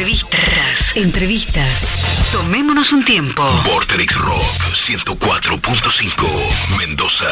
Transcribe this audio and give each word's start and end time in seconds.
Entrevistas. 0.00 0.96
Entrevistas. 0.96 2.32
Tomémonos 2.32 2.90
un 2.94 3.04
tiempo. 3.04 3.42
Vorterix 3.70 4.16
Rock 4.16 4.40
104.5 4.40 6.78
Mendoza. 6.78 7.26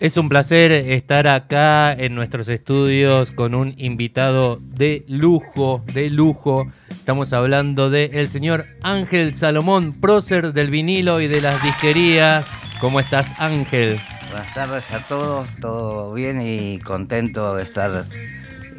Es 0.00 0.16
un 0.16 0.28
placer 0.28 0.72
estar 0.72 1.28
acá 1.28 1.92
en 1.92 2.16
nuestros 2.16 2.48
estudios 2.48 3.30
con 3.30 3.54
un 3.54 3.72
invitado 3.76 4.58
de 4.60 5.04
lujo, 5.06 5.84
de 5.94 6.10
lujo. 6.10 6.66
Estamos 6.90 7.32
hablando 7.32 7.88
de 7.88 8.10
el 8.14 8.28
señor 8.28 8.66
Ángel 8.82 9.32
Salomón, 9.32 9.92
prócer 9.92 10.52
del 10.52 10.72
vinilo 10.72 11.20
y 11.20 11.28
de 11.28 11.40
las 11.40 11.62
disquerías. 11.62 12.48
¿Cómo 12.80 12.98
estás, 12.98 13.28
Ángel? 13.38 14.00
Buenas 14.32 14.52
tardes 14.54 14.90
a 14.90 15.06
todos, 15.06 15.48
todo 15.60 16.12
bien 16.14 16.42
y 16.42 16.80
contento 16.80 17.54
de 17.54 17.62
estar 17.62 18.06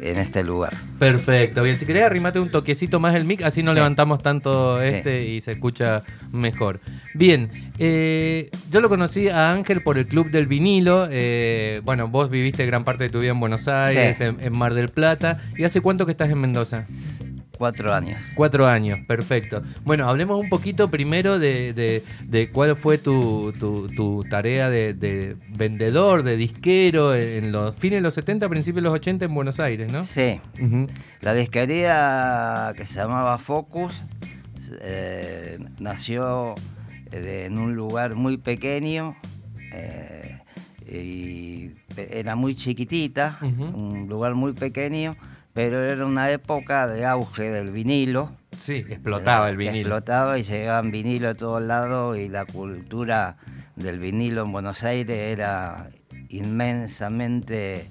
en 0.02 0.18
este 0.18 0.42
lugar. 0.42 0.72
Perfecto, 0.98 1.62
bien. 1.62 1.76
Si 1.76 1.86
querés 1.86 2.04
arrimate 2.04 2.38
un 2.40 2.50
toquecito 2.50 3.00
más 3.00 3.14
el 3.14 3.24
mic, 3.24 3.42
así 3.42 3.62
no 3.62 3.72
Sí. 3.72 3.76
levantamos 3.76 4.22
tanto 4.22 4.80
Sí. 4.80 4.86
este 4.88 5.24
y 5.26 5.40
se 5.40 5.52
escucha 5.52 6.02
mejor. 6.32 6.80
Bien, 7.14 7.50
eh, 7.78 8.50
yo 8.70 8.80
lo 8.80 8.88
conocí 8.88 9.28
a 9.28 9.52
Ángel 9.52 9.82
por 9.82 9.98
el 9.98 10.06
Club 10.06 10.30
del 10.30 10.46
Vinilo. 10.46 11.08
eh, 11.10 11.80
bueno, 11.84 12.08
vos 12.08 12.30
viviste 12.30 12.64
gran 12.66 12.84
parte 12.84 13.04
de 13.04 13.10
tu 13.10 13.20
vida 13.20 13.30
en 13.32 13.40
Buenos 13.40 13.68
Aires, 13.68 14.16
Sí. 14.18 14.24
en, 14.24 14.36
en 14.40 14.52
Mar 14.56 14.74
del 14.74 14.88
Plata. 14.88 15.40
¿Y 15.56 15.64
hace 15.64 15.80
cuánto 15.80 16.06
que 16.06 16.12
estás 16.12 16.30
en 16.30 16.38
Mendoza? 16.40 16.84
Cuatro 17.60 17.92
años. 17.92 18.22
Cuatro 18.34 18.66
años, 18.66 19.00
perfecto. 19.06 19.62
Bueno, 19.84 20.08
hablemos 20.08 20.40
un 20.40 20.48
poquito 20.48 20.88
primero 20.88 21.38
de, 21.38 21.74
de- 21.74 22.02
de 22.24 22.48
cuál 22.48 22.74
fue 22.74 22.96
tu, 22.96 23.52
tu- 23.60 23.86
tu 23.88 24.24
tarea 24.24 24.70
de, 24.70 24.94
de 24.94 25.36
vendedor, 25.50 26.22
de 26.22 26.38
disquero 26.38 27.14
en 27.14 27.52
los 27.52 27.76
fines 27.76 27.98
de 27.98 28.00
los 28.00 28.14
70, 28.14 28.48
principios 28.48 28.76
de 28.76 28.88
los 28.88 28.94
80 28.94 29.26
en 29.26 29.34
Buenos 29.34 29.60
Aires, 29.60 29.92
¿no? 29.92 30.04
Sí, 30.04 30.40
la 31.20 31.34
disquería 31.34 32.72
que 32.78 32.86
se 32.86 32.94
llamaba 32.94 33.36
Focus 33.36 33.92
eh, 34.80 35.58
nació 35.78 36.54
eh, 37.12 37.44
en 37.46 37.58
un 37.58 37.74
lugar 37.74 38.14
muy 38.14 38.38
pequeño 38.38 39.16
eh, 39.74 40.38
y 40.90 41.72
era 41.96 42.36
muy 42.36 42.54
chiquitita, 42.54 43.38
un 43.42 44.06
lugar 44.08 44.34
muy 44.34 44.54
pequeño, 44.54 45.14
pero 45.52 45.82
era 45.82 46.06
una 46.06 46.30
época 46.30 46.86
de 46.86 47.04
auge 47.06 47.50
del 47.50 47.70
vinilo. 47.70 48.32
Sí, 48.58 48.84
explotaba 48.88 49.50
el 49.50 49.56
vinilo. 49.56 49.96
Explotaba 49.96 50.38
y 50.38 50.42
llegaban 50.42 50.90
vinilo 50.90 51.30
a 51.30 51.34
todos 51.34 51.62
lados 51.62 52.18
y 52.18 52.28
la 52.28 52.44
cultura 52.44 53.36
del 53.76 53.98
vinilo 53.98 54.44
en 54.44 54.52
Buenos 54.52 54.82
Aires 54.82 55.16
era 55.16 55.88
inmensamente 56.28 57.90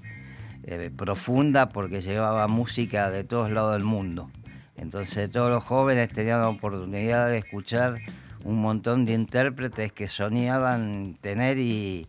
eh, 0.63 0.91
profunda 0.95 1.69
porque 1.69 2.01
llevaba 2.01 2.47
música 2.47 3.09
de 3.09 3.23
todos 3.23 3.51
lados 3.51 3.73
del 3.73 3.83
mundo. 3.83 4.29
Entonces 4.77 5.29
todos 5.29 5.49
los 5.49 5.63
jóvenes 5.63 6.11
tenían 6.11 6.41
la 6.41 6.49
oportunidad 6.49 7.27
de 7.29 7.37
escuchar 7.37 7.99
un 8.43 8.61
montón 8.61 9.05
de 9.05 9.13
intérpretes 9.13 9.91
que 9.91 10.07
soñaban 10.07 11.15
tener 11.21 11.57
y, 11.57 12.07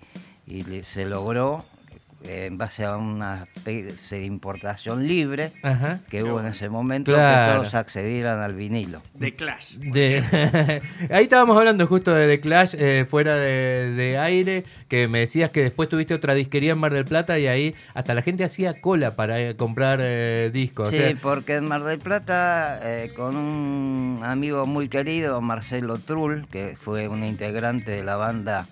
se 0.85 1.07
logró 1.07 1.63
en 2.23 2.59
base 2.59 2.85
a 2.85 2.97
una 2.97 3.45
especie 3.55 4.19
de 4.19 4.25
importación 4.27 5.09
libre 5.09 5.53
Ajá. 5.63 6.01
que 6.11 6.23
hubo 6.23 6.41
en 6.41 6.47
ese 6.47 6.69
momento 6.69 7.13
Claro. 7.13 7.53
que 7.53 7.59
todos 7.61 7.75
accedieran 7.75 8.41
al 8.41 8.55
vinilo. 8.55 9.03
de 9.15 9.35
Clash. 9.35 9.77
De- 9.77 10.23
Ahí 11.11 11.25
estábamos 11.25 11.57
hablando 11.57 11.87
justo 11.87 12.15
de 12.15 12.27
The 12.29 12.41
Clash 12.41 12.75
eh, 12.79 13.07
fuera 13.09 13.35
de, 13.37 13.93
de 13.93 14.19
aire, 14.19 14.65
que 14.89 15.09
me 15.09 15.21
decías 15.21 15.51
que 15.51 15.63
después 15.63 15.89
tuviste 15.89 16.13
otra 16.15 16.35
disquería 16.35 16.73
en 16.73 16.79
Mar 16.79 16.93
del 16.93 17.05
Plata 17.07 17.39
y 17.39 17.47
ahí 17.47 17.75
hasta 17.95 18.15
la 18.15 18.23
gente 18.23 18.45
hacía 18.45 18.81
cola 18.81 19.17
para 19.17 19.41
eh, 19.41 19.57
comprar 19.57 20.01
eh, 20.03 20.51
discos. 20.53 20.89
o 20.89 20.91
Sí, 20.91 20.97
sea, 20.99 21.15
porque 21.23 21.57
en 21.57 21.67
Mar 21.69 21.85
del 21.85 21.99
Plata, 21.99 22.79
eh, 22.85 23.13
con 23.17 23.37
un 23.37 24.21
amigo 24.25 24.67
muy 24.67 24.89
querido, 24.89 25.41
Marcelo 25.41 25.99
Trull, 25.99 26.47
que 26.49 26.77
fue 26.79 27.09
un 27.09 27.25
integrante 27.25 27.91
de 27.93 28.05
la 28.05 28.17
banda 28.17 28.67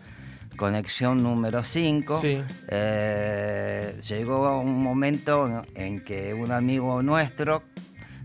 Conexión 0.58 1.22
número 1.22 1.64
5, 1.64 2.20
Sí. 2.20 2.42
eh, 2.68 3.94
llegó 4.06 4.60
un 4.60 4.82
momento 4.82 5.64
en 5.74 6.04
que 6.04 6.34
un 6.34 6.50
amigo 6.52 7.00
nuestro 7.02 7.62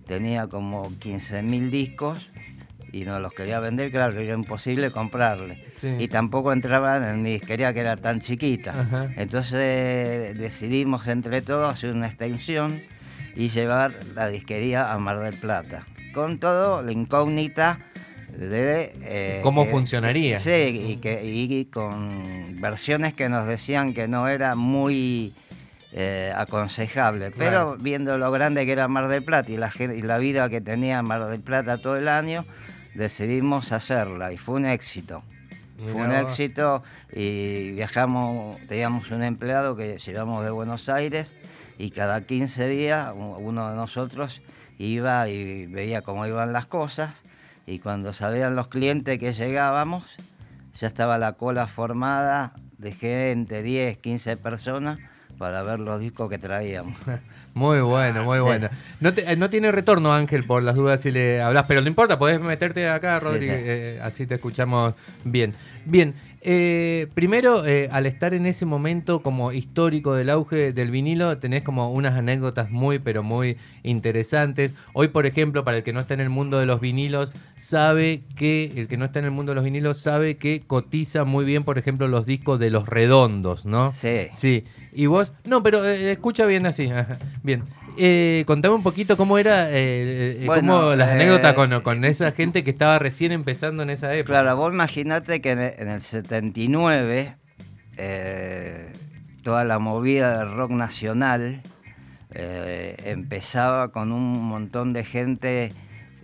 tenía 0.07 0.47
como 0.47 0.89
15.000 0.99 1.69
discos 1.69 2.29
y 2.91 3.05
nos 3.05 3.21
los 3.21 3.33
quería 3.33 3.59
vender, 3.59 3.91
claro, 3.91 4.19
era 4.19 4.33
imposible 4.33 4.91
comprarle. 4.91 5.63
Sí. 5.75 5.95
Y 5.99 6.07
tampoco 6.07 6.51
entraban 6.51 7.03
en 7.03 7.21
mi 7.21 7.33
disquería 7.33 7.73
que 7.73 7.79
era 7.81 7.97
tan 7.97 8.19
chiquita. 8.19 8.71
Ajá. 8.81 9.09
Entonces 9.15 10.37
decidimos 10.37 11.07
entre 11.07 11.41
todos 11.41 11.71
hacer 11.73 11.91
una 11.93 12.07
extensión 12.07 12.81
y 13.35 13.49
llevar 13.49 13.93
la 14.15 14.27
disquería 14.27 14.91
a 14.91 14.97
Mar 14.99 15.19
del 15.19 15.35
Plata. 15.35 15.85
Con 16.13 16.37
todo, 16.39 16.81
la 16.83 16.91
incógnita 16.91 17.79
de... 18.37 18.93
eh, 19.01 19.39
¿Cómo 19.43 19.65
que- 19.65 19.71
funcionaría? 19.71 20.39
Sí, 20.39 20.51
y, 20.51 20.97
que, 20.97 21.21
y 21.23 21.65
con 21.65 22.59
versiones 22.61 23.13
que 23.13 23.29
nos 23.29 23.45
decían 23.47 23.93
que 23.93 24.07
no 24.07 24.27
era 24.27 24.55
muy 24.55 25.33
eh, 25.91 26.31
aconsejable. 26.35 27.31
Claro. 27.31 27.73
Pero 27.75 27.83
viendo 27.83 28.17
lo 28.17 28.31
grande 28.31 28.65
que 28.65 28.71
era 28.71 28.87
Mar 28.87 29.07
del 29.07 29.23
Plata 29.23 29.51
y 29.51 29.57
la, 29.57 29.71
y 29.77 30.01
la 30.01 30.17
vida 30.17 30.49
que 30.49 30.61
tenía 30.61 31.01
Mar 31.01 31.25
del 31.27 31.41
Plata 31.41 31.77
todo 31.77 31.97
el 31.97 32.07
año, 32.07 32.45
decidimos 32.95 33.71
hacerla 33.71 34.33
y 34.33 34.37
fue 34.37 34.55
un 34.55 34.65
éxito. 34.65 35.23
Fue 35.91 36.01
un 36.01 36.13
éxito 36.13 36.81
y 37.13 37.71
viajamos, 37.71 38.57
teníamos 38.67 39.11
un 39.11 39.21
empleado 39.21 39.75
que 39.75 39.97
llevamos 39.97 40.45
de 40.45 40.49
Buenos 40.51 40.87
Aires 40.87 41.35
y 41.77 41.89
cada 41.89 42.21
15 42.21 42.69
días 42.69 43.11
uno 43.13 43.69
de 43.69 43.75
nosotros 43.75 44.41
iba 44.77 45.27
y 45.27 45.65
veía 45.65 46.01
cómo 46.01 46.25
iban 46.25 46.53
las 46.53 46.67
cosas 46.67 47.23
y 47.65 47.79
cuando 47.79 48.13
sabían 48.13 48.55
los 48.55 48.67
clientes 48.67 49.17
que 49.19 49.33
llegábamos, 49.33 50.05
ya 50.79 50.87
estaba 50.87 51.17
la 51.17 51.33
cola 51.33 51.67
formada 51.67 52.53
de 52.77 52.91
gente, 52.91 53.61
10, 53.63 53.97
15 53.97 54.35
personas 54.37 54.99
para 55.37 55.63
ver 55.63 55.79
los 55.79 55.99
discos 55.99 56.29
que 56.29 56.37
traíamos. 56.37 56.95
Muy 57.55 57.81
bueno, 57.81 58.23
muy 58.23 58.39
Sí. 58.39 58.43
bueno. 58.43 58.69
No, 58.99 59.13
te- 59.13 59.31
eh, 59.31 59.35
no 59.35 59.47
tiene 59.49 59.71
retorno, 59.71 60.11
Ángel, 60.11 60.43
por 60.43 60.63
las 60.63 60.73
dudas 60.75 61.01
si 61.01 61.11
le 61.11 61.39
hablas, 61.39 61.65
pero 61.67 61.81
no 61.81 61.87
importa, 61.87 62.17
podés 62.17 62.39
meterte 62.41 62.89
acá, 62.89 63.19
Sí, 63.19 63.25
Rodri, 63.25 63.45
sí. 63.45 63.51
eh, 63.55 63.99
así 64.01 64.25
te 64.25 64.35
escuchamos 64.35 64.95
bien. 65.23 65.53
Bien, 65.85 66.15
eh, 66.45 67.07
primero, 67.13 67.65
eh, 67.65 67.87
al 67.91 68.05
estar 68.05 68.33
en 68.33 68.45
ese 68.45 68.65
momento 68.65 69.21
como 69.21 69.53
histórico 69.53 70.13
del 70.13 70.29
auge 70.29 70.73
del 70.73 70.91
vinilo, 70.91 71.37
tenés 71.37 71.63
como 71.63 71.91
unas 71.91 72.15
anécdotas 72.15 72.69
muy, 72.69 72.99
pero 72.99 73.23
muy 73.23 73.57
interesantes. 73.83 74.73
Hoy, 74.93 75.07
por 75.07 75.25
ejemplo, 75.25 75.63
para 75.63 75.77
el 75.77 75.83
que 75.83 75.93
no 75.93 76.01
está 76.01 76.13
en 76.13 76.19
el 76.19 76.29
mundo 76.29 76.59
de 76.59 76.65
los 76.65 76.81
vinilos, 76.81 77.31
sabe 77.55 78.23
que, 78.35 78.73
el 78.75 78.87
que 78.87 78.97
no 78.97 79.05
está 79.05 79.19
en 79.19 79.25
el 79.25 79.31
mundo 79.31 79.51
de 79.51 79.55
los 79.55 79.63
vinilos, 79.63 79.99
sabe 79.99 80.37
que 80.37 80.63
cotiza 80.67 81.23
muy 81.23 81.45
bien, 81.45 81.63
por 81.63 81.77
ejemplo, 81.77 82.07
los 82.07 82.25
discos 82.25 82.59
de 82.59 82.69
los 82.69 82.87
redondos, 82.87 83.65
¿no? 83.65 83.91
Sí. 83.91 84.27
Sí, 84.33 84.65
y 84.91 85.05
vos, 85.05 85.31
no, 85.45 85.63
pero 85.63 85.85
eh, 85.85 86.11
escucha 86.11 86.45
bien 86.45 86.65
así, 86.65 86.89
bien. 87.43 87.63
Eh, 87.97 88.43
contame 88.47 88.75
un 88.75 88.83
poquito 88.83 89.17
cómo 89.17 89.37
era, 89.37 89.69
eh, 89.69 90.41
eh, 90.41 90.43
Bueno, 90.45 90.79
cómo 90.79 90.95
las 90.95 91.09
eh, 91.09 91.11
anécdotas 91.13 91.53
con, 91.53 91.81
con 91.81 92.05
esa 92.05 92.31
gente 92.31 92.63
que 92.63 92.71
estaba 92.71 92.99
recién 92.99 93.31
empezando 93.31 93.83
en 93.83 93.89
esa 93.89 94.13
época. 94.13 94.41
Claro, 94.41 94.55
vos 94.57 94.73
imaginate 94.73 95.41
que 95.41 95.51
en 95.51 95.59
el, 95.59 95.73
en 95.77 95.89
el 95.89 96.01
79 96.01 97.35
eh, 97.97 98.93
toda 99.43 99.63
la 99.63 99.79
movida 99.79 100.39
del 100.39 100.55
rock 100.55 100.71
nacional 100.71 101.61
empezaba 102.35 103.89
con 103.89 104.11
un 104.11 104.43
montón 104.43 104.91
de 104.91 105.03
gente 105.03 105.71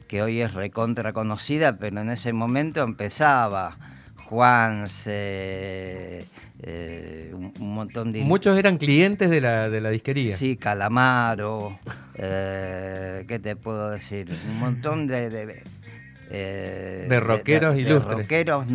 que 0.07 0.24
hoy 0.24 0.41
es 0.41 0.56
recontra 0.56 1.13
conocida, 1.13 1.78
pero 1.78 2.01
en 2.01 2.09
ese 2.09 2.34
momento 2.34 2.81
empezaba 2.81 3.78
Juan, 4.29 4.85
un, 7.34 7.51
un 7.59 7.73
montón 7.73 8.12
de... 8.12 8.22
Muchos 8.23 8.57
eran 8.59 8.78
clientes 8.78 9.28
de 9.29 9.41
la, 9.41 9.69
de 9.69 9.81
la 9.81 9.90
disquería. 9.90 10.38
Sí, 10.38 10.56
Calamaro, 10.56 11.79
eh, 12.16 13.25
¿qué 13.28 13.39
te 13.39 13.56
puedo 13.56 13.89
decir? 13.89 14.29
Un 14.47 14.59
montón 14.59 15.07
de... 15.07 15.30
De, 15.31 15.63
eh, 16.30 17.07
De 17.09 17.19
rockeros 17.19 17.75
de- 17.75 17.83
de 17.83 17.89
ilustres. 17.89 18.18
rockeros 18.19 18.65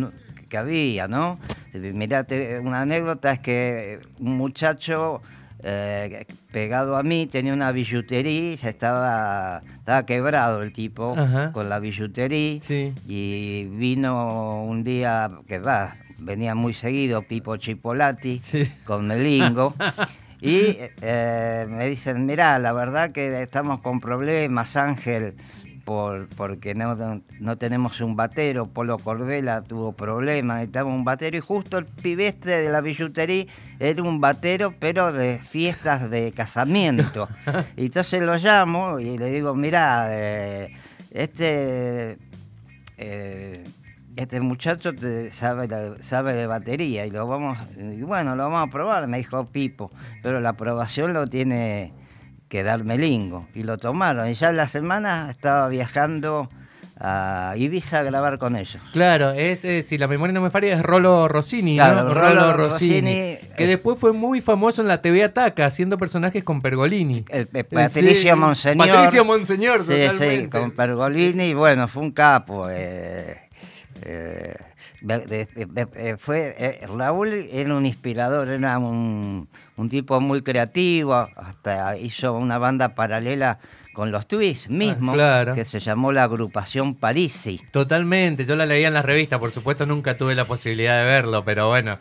que 0.49 0.57
había, 0.57 1.07
¿no? 1.07 1.39
Mirate, 1.73 2.59
una 2.59 2.81
anécdota 2.81 3.31
es 3.31 3.39
que 3.39 3.99
un 4.19 4.35
muchacho 4.37 5.21
eh, 5.67 6.25
pegado 6.51 6.95
a 6.95 7.01
mí 7.03 7.25
tenía 7.25 7.51
una 7.53 7.71
billutería 7.71 8.53
y 8.53 8.57
se 8.57 8.69
estaba, 8.69 9.63
estaba 9.79 10.05
quebrado 10.05 10.61
el 10.61 10.71
tipo 10.71 11.15
Ajá. 11.17 11.51
con 11.51 11.67
la 11.69 11.79
billutería 11.79 12.59
Sí. 12.61 12.93
y 13.07 13.65
vino 13.65 14.63
un 14.63 14.83
día 14.83 15.31
que 15.47 15.57
va, 15.57 15.95
venía 16.19 16.53
muy 16.53 16.73
seguido 16.75 17.23
Pipo 17.23 17.57
Chipolati 17.57 18.37
Sí. 18.39 18.71
con 18.85 19.07
Melingo. 19.07 19.73
Y 20.41 20.77
eh, 21.01 21.65
me 21.67 21.87
dicen, 21.89 22.25
mira, 22.27 22.59
la 22.59 22.71
verdad 22.73 23.11
que 23.11 23.41
estamos 23.41 23.81
con 23.81 23.99
problemas, 23.99 24.75
Ángel, 24.75 25.33
por, 25.85 26.27
porque 26.29 26.73
no, 26.73 27.21
no 27.39 27.57
tenemos 27.57 28.01
un 28.01 28.15
batero, 28.15 28.67
Polo 28.67 28.97
Corbela 28.97 29.61
tuvo 29.61 29.93
problemas, 29.93 30.57
necesitamos 30.57 30.95
un 30.95 31.05
batero, 31.05 31.37
y 31.37 31.41
justo 31.41 31.77
el 31.77 31.85
pibeste 31.85 32.49
de 32.49 32.69
la 32.69 32.81
billutería 32.81 33.45
era 33.79 34.01
un 34.01 34.19
batero, 34.19 34.73
pero 34.79 35.13
de 35.13 35.39
fiestas 35.39 36.09
de 36.09 36.31
casamiento. 36.31 37.29
y 37.77 37.85
entonces 37.85 38.21
lo 38.23 38.35
llamo 38.35 38.99
y 38.99 39.17
le 39.17 39.27
digo, 39.27 39.53
mira, 39.53 40.07
eh, 40.09 40.75
este, 41.11 42.17
eh, 42.97 43.63
este 44.15 44.41
muchacho 44.41 44.93
te 44.93 45.31
sabe, 45.31 45.67
sabe 46.01 46.33
de 46.33 46.47
batería 46.47 47.05
y 47.05 47.11
lo 47.11 47.27
vamos, 47.27 47.59
y 47.77 48.01
bueno, 48.01 48.35
lo 48.35 48.49
vamos 48.49 48.67
a 48.67 48.71
probar, 48.71 49.07
me 49.07 49.17
dijo 49.17 49.45
Pipo, 49.45 49.91
pero 50.23 50.39
la 50.39 50.49
aprobación 50.49 51.13
lo 51.13 51.27
tiene 51.27 51.93
que 52.49 52.63
dar 52.63 52.83
Melingo. 52.83 53.47
Y 53.55 53.63
lo 53.63 53.77
tomaron, 53.77 54.29
y 54.29 54.33
ya 54.35 54.49
en 54.49 54.57
la 54.57 54.67
semana 54.67 55.27
estaba 55.29 55.67
viajando 55.69 56.49
a 56.97 57.55
Ibiza 57.57 57.99
a 57.99 58.03
grabar 58.03 58.37
con 58.37 58.55
ellos. 58.55 58.81
Claro, 58.93 59.31
es, 59.31 59.65
eh, 59.65 59.83
si 59.83 59.97
la 59.97 60.07
memoria 60.07 60.31
no 60.33 60.39
me 60.39 60.49
falla, 60.49 60.73
es 60.73 60.81
Rolo 60.81 61.27
Rossini, 61.27 61.75
Claro, 61.75 62.03
¿no? 62.07 62.13
Rolo 62.13 62.53
Rossini, 62.53 63.01
Que 63.57 63.65
eh, 63.65 63.67
después 63.67 63.99
fue 63.99 64.13
muy 64.13 64.39
famoso 64.39 64.81
en 64.81 64.87
la 64.87 65.01
TV 65.01 65.23
Ataca, 65.25 65.65
haciendo 65.65 65.97
personajes 65.97 66.43
con 66.45 66.61
Pergolini. 66.61 67.25
El, 67.27 67.49
el 67.53 67.65
Patricio 67.65 68.33
Sí, 68.33 68.39
Monseñor. 68.39 68.87
Patricio 68.87 69.25
Monseñor, 69.25 69.83
Sí, 69.83 69.93
sí, 70.17 70.47
con 70.47 70.71
Pergolini, 70.71 71.53
bueno, 71.53 71.89
fue 71.89 72.01
un 72.03 72.11
capo. 72.11 72.67
eh, 72.69 73.44
eh, 74.01 74.53
de- 75.01 75.19
de- 75.19 75.45
de- 75.55 75.65
de- 75.65 75.87
eh, 75.95 76.17
fue 76.17 76.53
eh, 76.57 76.85
Raúl 76.87 77.29
era 77.51 77.75
un 77.75 77.85
inspirador, 77.85 78.49
era 78.49 78.77
un, 78.77 79.47
un 79.77 79.89
tipo 79.89 80.19
muy 80.21 80.41
creativo, 80.41 81.13
hasta 81.35 81.97
hizo 81.97 82.33
una 82.33 82.57
banda 82.57 82.95
paralela 82.95 83.59
con 83.93 84.11
los 84.11 84.27
Twists 84.27 84.69
mismo, 84.69 85.11
Ah, 85.11 85.15
claro. 85.15 85.55
que 85.55 85.63
se 85.65 85.79
llamó 85.79 86.11
la 86.11 86.23
agrupación 86.23 86.95
Parisi. 86.95 87.61
Totalmente, 87.71 88.45
yo 88.45 88.55
la 88.55 88.65
leía 88.65 88.89
en 88.89 88.93
las 88.93 89.05
revistas, 89.05 89.39
por 89.39 89.51
supuesto 89.51 89.85
nunca 89.85 90.17
tuve 90.17 90.35
la 90.35 90.45
posibilidad 90.45 90.99
de 90.99 91.05
verlo, 91.05 91.45
pero 91.45 91.69
bueno, 91.69 91.97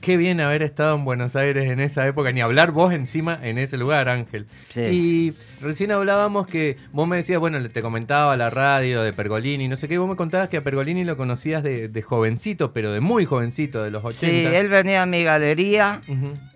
qué 0.00 0.16
bien 0.16 0.40
haber 0.40 0.62
estado 0.62 0.96
en 0.96 1.04
Buenos 1.04 1.36
Aires 1.36 1.70
en 1.70 1.80
esa 1.80 2.06
época, 2.06 2.32
ni 2.32 2.40
hablar 2.40 2.72
vos 2.72 2.92
encima 2.92 3.38
en 3.42 3.58
ese 3.58 3.76
lugar, 3.76 4.08
Ángel. 4.08 4.46
Sí. 4.68 4.80
Y 4.80 5.34
recién 5.62 5.92
hablábamos 5.92 6.46
que 6.46 6.76
vos 6.92 7.08
me 7.08 7.16
decías, 7.16 7.38
bueno, 7.38 7.58
te 7.70 7.82
comentaba 7.82 8.36
la 8.36 8.50
radio 8.50 9.02
de 9.02 9.12
Pergolini, 9.12 9.68
no 9.68 9.76
sé 9.76 9.88
qué, 9.88 9.98
vos 9.98 10.08
me 10.08 10.16
contabas 10.16 10.48
que 10.48 10.58
a 10.58 10.64
Pergolini 10.64 11.04
lo 11.04 11.16
conocías 11.16 11.62
de, 11.62 11.88
de 11.88 12.02
jovencito, 12.02 12.72
pero 12.72 12.92
de 12.92 13.00
muy 13.00 13.24
jovencito, 13.24 13.82
de 13.82 13.90
los 13.90 14.04
80. 14.04 14.26
Sí, 14.26 14.56
él 14.56 14.68
venía 14.68 15.02
a 15.02 15.06
mi 15.06 15.22
galería. 15.22 16.00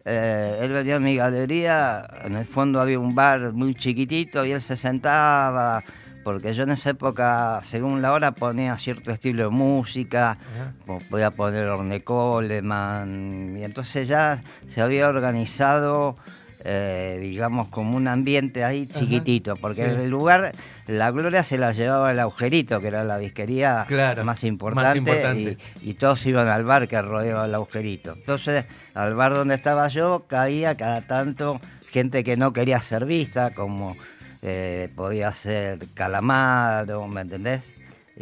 Eh, 0.05 0.59
él 0.63 0.73
venía 0.73 0.97
a 0.97 1.01
mi 1.01 1.15
galería, 1.15 2.09
en 2.25 2.37
el 2.37 2.47
fondo 2.47 2.81
había 2.81 2.99
un 2.99 3.15
bar 3.15 3.53
muy 3.53 3.75
chiquitito 3.75 4.45
y 4.45 4.53
él 4.53 4.61
se 4.61 4.77
sentaba, 4.77 5.83
porque 6.33 6.53
yo 6.55 6.63
en 6.63 6.71
esa 6.71 6.91
época, 6.91 7.61
según 7.65 8.03
la 8.03 8.13
hora, 8.13 8.31
ponía 8.33 8.77
cierto 8.79 9.11
estilo 9.11 9.43
de 9.45 9.49
música, 9.51 10.39
po- 10.87 11.01
podía 11.11 11.33
poner 11.33 11.67
Orne 11.67 12.03
Coleman, 12.05 13.57
y 13.59 13.65
entonces 13.65 14.07
ya 14.09 14.43
se 14.69 14.81
había 14.81 15.09
organizado, 15.09 16.17
eh, 16.65 17.19
digamos, 17.21 17.69
como 17.69 17.97
un 17.97 18.07
ambiente 18.07 18.65
ahí 18.65 18.87
chiquitito, 18.87 19.57
porque 19.57 19.83
sí. 19.83 20.03
el 20.05 20.09
lugar, 20.11 20.53
la 20.87 21.11
gloria 21.11 21.43
se 21.43 21.59
la 21.59 21.73
llevaba 21.73 22.13
el 22.13 22.19
agujerito, 22.21 22.81
que 22.81 22.89
era 22.89 23.03
la 23.03 23.19
disquería 23.19 23.85
Claro, 23.89 24.19
más 24.25 24.27
más 24.37 24.45
importante, 24.45 24.99
importante. 24.99 25.57
Y, 25.83 25.91
y 25.91 25.95
todos 25.95 26.25
iban 26.27 26.49
al 26.49 26.65
bar 26.65 26.87
que 26.87 27.01
rodeaba 27.03 27.47
el 27.47 27.55
agujerito. 27.55 28.13
Entonces, 28.13 28.67
al 28.95 29.15
bar 29.15 29.33
donde 29.35 29.55
estaba 29.57 29.89
yo, 29.89 30.25
caía 30.29 30.77
cada 30.77 31.01
tanto 31.03 31.61
gente 31.89 32.23
que 32.23 32.37
no 32.37 32.53
quería 32.53 32.81
ser 32.83 33.05
vista, 33.05 33.51
como 33.53 33.97
eh, 34.43 34.89
podía 34.95 35.33
ser 35.35 35.79
Calamaro, 35.95 37.07
¿me 37.09 37.23
entendés? 37.23 37.71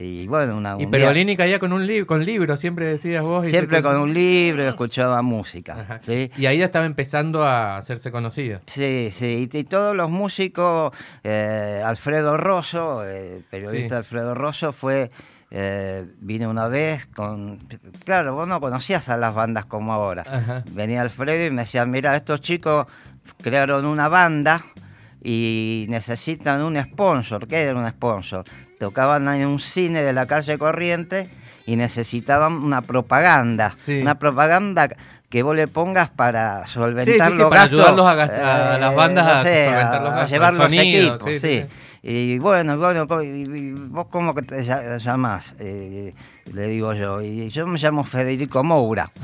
Y 0.00 0.29
bueno, 0.29 0.56
una 0.56 0.70
Y 0.79 0.85
un 0.85 0.91
día- 0.93 1.00
Pergolini 1.00 1.37
caía 1.37 1.59
con 1.59 1.73
un 1.73 1.85
libro, 1.85 2.06
con 2.06 2.25
libros, 2.25 2.61
siempre 2.61 2.87
decías 2.87 3.25
vos. 3.25 3.44
y 3.47 3.50
siempre 3.50 3.82
con 3.82 3.97
un 3.97 4.15
libro 4.15 4.62
y 4.62 4.67
escuchaba 4.69 5.23
música. 5.23 6.00
Y 6.06 6.47
ahí 6.47 6.59
ya 6.59 6.67
estaba 6.67 6.87
empezando 6.87 7.43
a 7.44 7.76
hacerse 7.79 8.12
conocido. 8.12 8.61
Sí, 8.67 9.11
sí, 9.12 9.49
y, 9.53 9.56
y 9.59 9.65
todos 9.65 9.97
los 9.97 10.09
músicos, 10.09 10.94
eh, 11.25 11.82
Alfredo 11.85 12.37
Rosso, 12.37 13.03
el 13.03 13.43
periodista 13.50 13.94
Sí. 13.97 13.99
Alfredo 13.99 14.35
Rosso 14.37 14.73
fue, 14.73 15.11
eh, 15.50 16.05
vino 16.20 16.49
una 16.49 16.69
vez 16.69 17.06
con, 17.06 17.59
claro, 18.05 18.37
vos 18.37 18.47
no 18.47 18.61
conocías 18.61 19.09
a 19.09 19.17
las 19.17 19.35
bandas 19.35 19.65
como 19.67 19.93
ahora. 19.93 20.25
Ajá. 20.29 20.62
Venía 20.70 21.03
Alfredo 21.03 21.44
y 21.44 21.50
me 21.50 21.62
decía, 21.62 21.85
mira, 21.87 22.15
estos 22.15 22.41
chicos 22.41 22.87
crearon 23.43 23.85
una 23.85 24.09
banda 24.09 24.65
y 25.23 25.87
necesitan 25.88 26.62
un 26.62 26.81
sponsor. 26.82 27.47
¿Qué 27.49 27.62
era 27.62 27.79
un 27.79 27.88
sponsor? 27.88 28.44
Tocaban 28.79 29.29
en 29.35 29.47
un 29.47 29.61
cine 29.61 30.03
de 30.03 30.12
la 30.12 30.26
calle 30.26 30.59
Corriente 30.59 31.29
y 31.67 31.76
necesitaban 31.76 32.53
una 32.55 32.82
propaganda. 32.82 33.73
Sí. 33.76 34.00
Una 34.00 34.19
propaganda 34.19 34.88
que 35.29 35.43
vos 35.43 35.55
le 35.55 35.69
pongas 35.69 36.09
para 36.09 36.67
solventar 36.67 37.05
Sí, 37.15 37.20
sí, 37.20 37.32
sí, 37.32 37.38
los 37.38 37.49
para 37.50 37.61
gastos. 37.62 37.79
ayudarlos 37.81 38.06
a 38.06 38.15
gast- 38.15 38.43
a 38.75 38.79
las 38.79 38.94
bandas 38.94 39.26
a 39.26 39.43
solventar 39.43 40.03
los 40.03 40.11
gastos, 40.12 40.31
llevar 40.31 40.55
los 40.55 40.65
sonido, 40.65 41.15
equipos, 41.17 41.41
sí. 41.41 41.65
Y 42.03 42.39
bueno, 42.39 42.79
bueno, 42.79 43.06
¿vos 43.06 44.06
cómo 44.11 44.35
que 44.35 44.43
te 44.43 44.61
lla- 44.62 44.99
llamás? 44.99 45.55
Eh, 45.59 46.15
le 46.53 46.67
digo 46.69 46.95
yo. 46.95 47.21
Y 47.23 47.49
yo 47.49 47.67
me 47.67 47.79
llamo 47.79 48.05
Federico 48.05 48.62
Moura. 48.65 49.11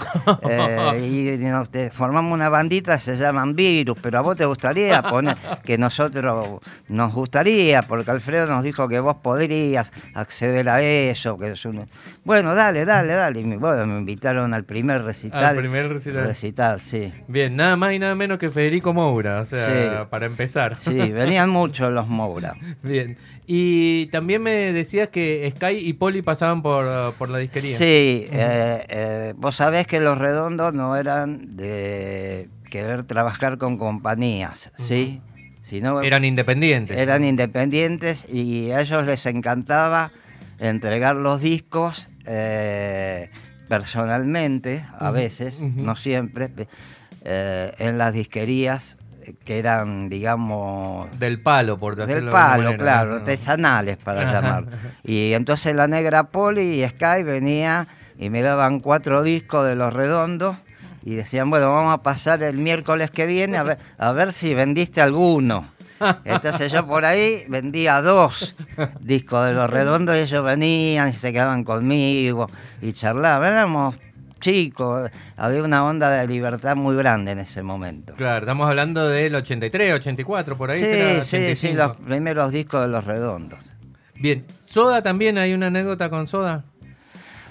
Eh, 0.48 1.36
y 1.38 1.44
nos- 1.44 1.68
formamos 1.92 2.32
una 2.32 2.48
bandita, 2.48 2.98
se 2.98 3.14
llaman 3.16 3.54
Virus, 3.54 3.98
pero 4.00 4.18
a 4.18 4.22
vos 4.22 4.36
te 4.36 4.44
gustaría 4.46 5.02
poner 5.02 5.36
que 5.64 5.76
nosotros 5.78 6.60
nos 6.88 7.12
gustaría, 7.14 7.82
porque 7.82 8.10
Alfredo 8.10 8.46
nos 8.46 8.62
dijo 8.64 8.88
que 8.88 9.00
vos 9.00 9.16
podrías 9.22 9.92
acceder 10.14 10.68
a 10.68 10.82
eso. 10.82 11.38
que 11.38 11.52
es 11.52 11.64
un- 11.64 11.88
Bueno, 12.24 12.54
dale, 12.54 12.84
dale, 12.84 13.12
dale. 13.14 13.40
Y 13.40 13.44
me, 13.44 13.56
bueno, 13.58 13.86
me 13.86 13.98
invitaron 13.98 14.54
al 14.54 14.64
primer 14.64 15.02
recital. 15.04 15.44
Al 15.44 15.56
primer 15.56 15.88
recital. 15.92 16.24
Recital, 16.26 16.80
sí. 16.80 17.12
Bien, 17.28 17.54
nada 17.56 17.76
más 17.76 17.92
y 17.92 17.98
nada 17.98 18.14
menos 18.14 18.38
que 18.38 18.50
Federico 18.50 18.92
Moura, 18.94 19.40
o 19.40 19.44
sea, 19.44 19.64
Sí. 19.66 20.06
para 20.10 20.26
empezar. 20.26 20.76
Sí, 20.80 20.94
venían 20.94 21.50
muchos 21.50 21.92
los 21.92 22.08
Moura. 22.08 22.54
Bien. 22.82 23.16
Y 23.46 24.06
también 24.06 24.42
me 24.42 24.72
decías 24.72 25.08
que 25.08 25.52
Sky 25.56 25.76
y 25.78 25.92
Poli 25.94 26.22
pasaban 26.22 26.62
por, 26.62 27.14
por 27.14 27.28
la 27.28 27.38
disquería. 27.38 27.76
Sí, 27.78 28.26
eh, 28.30 28.84
eh, 28.88 29.34
vos 29.36 29.56
sabés 29.56 29.86
que 29.86 30.00
los 30.00 30.18
redondos 30.18 30.74
no 30.74 30.96
eran 30.96 31.56
de 31.56 32.48
querer 32.70 33.04
trabajar 33.04 33.58
con 33.58 33.78
compañías, 33.78 34.72
¿sí? 34.76 35.20
Sino 35.62 36.02
Eran 36.02 36.24
independientes. 36.24 36.96
eran 36.96 37.24
independientes 37.24 38.26
y 38.28 38.70
a 38.70 38.80
ellos 38.82 39.06
les 39.06 39.24
encantaba 39.26 40.12
entregar 40.58 41.16
los 41.16 41.40
discos 41.40 42.08
eh, 42.26 43.30
personalmente, 43.68 44.84
a 44.98 45.10
veces, 45.10 45.60
no 45.60 45.96
siempre, 45.96 46.50
eh, 47.24 47.72
en 47.78 47.98
las 47.98 48.12
disquerías 48.12 48.96
que 48.96 49.03
eran, 49.46 50.08
digamos, 50.08 51.08
Del 51.18 51.40
palo, 51.40 51.78
por 51.78 51.96
del 51.96 52.06
decirlo 52.06 52.30
de 52.30 52.36
alguna 52.36 52.50
palo, 52.50 52.64
manera, 52.64 52.82
claro, 52.82 53.10
¿no? 53.10 53.16
artesanales 53.16 53.96
para 53.96 54.32
llamar. 54.32 54.66
Y 55.02 55.32
entonces 55.32 55.74
la 55.74 55.86
negra 55.88 56.24
Poli 56.24 56.82
y 56.82 56.88
Sky 56.88 57.22
venía 57.22 57.86
y 58.18 58.30
me 58.30 58.42
daban 58.42 58.80
cuatro 58.80 59.22
discos 59.22 59.66
de 59.66 59.74
los 59.74 59.92
redondos 59.92 60.56
y 61.02 61.14
decían, 61.14 61.50
bueno, 61.50 61.72
vamos 61.72 61.92
a 61.92 62.02
pasar 62.02 62.42
el 62.42 62.56
miércoles 62.56 63.10
que 63.10 63.26
viene 63.26 63.58
a 63.58 63.62
ver, 63.62 63.78
a 63.98 64.12
ver 64.12 64.32
si 64.32 64.54
vendiste 64.54 65.00
alguno. 65.00 65.68
Entonces 66.24 66.72
yo 66.72 66.86
por 66.86 67.04
ahí 67.04 67.44
vendía 67.48 68.02
dos 68.02 68.54
discos 69.00 69.46
de 69.46 69.52
los 69.52 69.70
redondos 69.70 70.16
y 70.16 70.20
ellos 70.20 70.44
venían 70.44 71.08
y 71.08 71.12
se 71.12 71.32
quedaban 71.32 71.64
conmigo 71.64 72.48
y 72.82 72.92
charlaban. 72.92 73.52
Éramos 73.52 73.94
chicos, 74.44 75.10
había 75.38 75.62
una 75.62 75.84
onda 75.86 76.10
de 76.10 76.26
libertad 76.28 76.76
muy 76.76 76.94
grande 76.96 77.32
en 77.32 77.38
ese 77.38 77.62
momento. 77.62 78.14
Claro, 78.14 78.44
estamos 78.44 78.68
hablando 78.68 79.08
del 79.08 79.34
83, 79.34 79.94
84, 79.94 80.56
por 80.58 80.70
ahí. 80.70 80.80
Sí, 80.80 80.84
será 80.86 81.24
sí, 81.24 81.38
sí, 81.38 81.68
85. 81.68 81.76
los 81.78 81.96
primeros 81.96 82.52
discos 82.52 82.82
de 82.82 82.88
los 82.88 83.04
redondos. 83.04 83.58
Bien. 84.16 84.44
Soda 84.66 85.02
también, 85.02 85.38
hay 85.38 85.54
una 85.54 85.68
anécdota 85.68 86.10
con 86.10 86.26
Soda. 86.26 86.64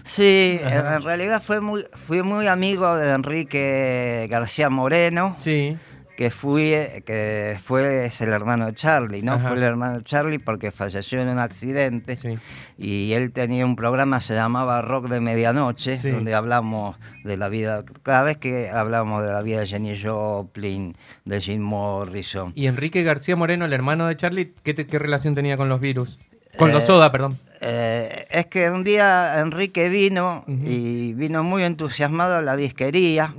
Sí, 0.05 0.59
Ajá. 0.63 0.97
en 0.97 1.03
realidad 1.03 1.41
fue 1.41 1.61
muy, 1.61 1.85
fui 1.93 2.21
muy 2.21 2.45
amigo 2.45 2.95
de 2.95 3.09
Enrique 3.11 4.27
García 4.29 4.69
Moreno, 4.69 5.33
Sí. 5.37 5.75
Que 6.15 6.29
fui, 6.29 6.73
que 7.05 7.57
fue 7.63 8.05
es 8.05 8.21
el 8.21 8.29
hermano 8.29 8.67
de 8.67 8.73
Charlie, 8.73 9.21
¿no? 9.23 9.33
Ajá. 9.33 9.49
Fue 9.49 9.57
el 9.57 9.63
hermano 9.63 9.97
de 9.97 10.03
Charlie 10.03 10.37
porque 10.39 10.71
falleció 10.71 11.21
en 11.21 11.27
un 11.29 11.39
accidente 11.39 12.17
Sí. 12.17 12.37
y 12.77 13.13
él 13.13 13.31
tenía 13.31 13.65
un 13.65 13.75
programa 13.75 14.21
se 14.21 14.35
llamaba 14.35 14.81
Rock 14.81 15.07
de 15.07 15.19
Medianoche, 15.19 15.97
Sí. 15.97 16.11
donde 16.11 16.33
hablamos 16.35 16.97
de 17.23 17.37
la 17.37 17.49
vida, 17.49 17.83
cada 18.03 18.21
vez 18.23 18.37
que 18.37 18.69
hablamos 18.69 19.23
de 19.23 19.31
la 19.31 19.41
vida 19.41 19.61
de 19.61 19.67
Jenny 19.67 19.99
Joplin, 19.99 20.95
de 21.25 21.41
Jim 21.41 21.61
Morrison. 21.61 22.51
Y 22.55 22.67
Enrique 22.67 23.01
García 23.03 23.35
Moreno, 23.35 23.65
el 23.65 23.73
hermano 23.73 24.05
de 24.07 24.15
Charlie, 24.15 24.53
¿qué, 24.63 24.73
te- 24.73 24.85
qué 24.85 24.99
relación 24.99 25.33
tenía 25.35 25.57
con 25.57 25.67
los 25.69 25.79
virus? 25.79 26.19
Con 26.57 26.71
los 26.71 26.83
Eh, 26.83 26.87
Soda, 26.87 27.11
perdón. 27.11 27.39
Eh, 27.65 28.27
es 28.29 28.47
que 28.47 28.69
un 28.69 28.83
día 28.83 29.39
Enrique 29.39 29.87
vino 29.87 30.43
y 30.47 31.13
vino 31.13 31.43
muy 31.45 31.63
entusiasmado 31.63 32.35
a 32.35 32.41
la 32.41 32.57
disquería. 32.57 33.33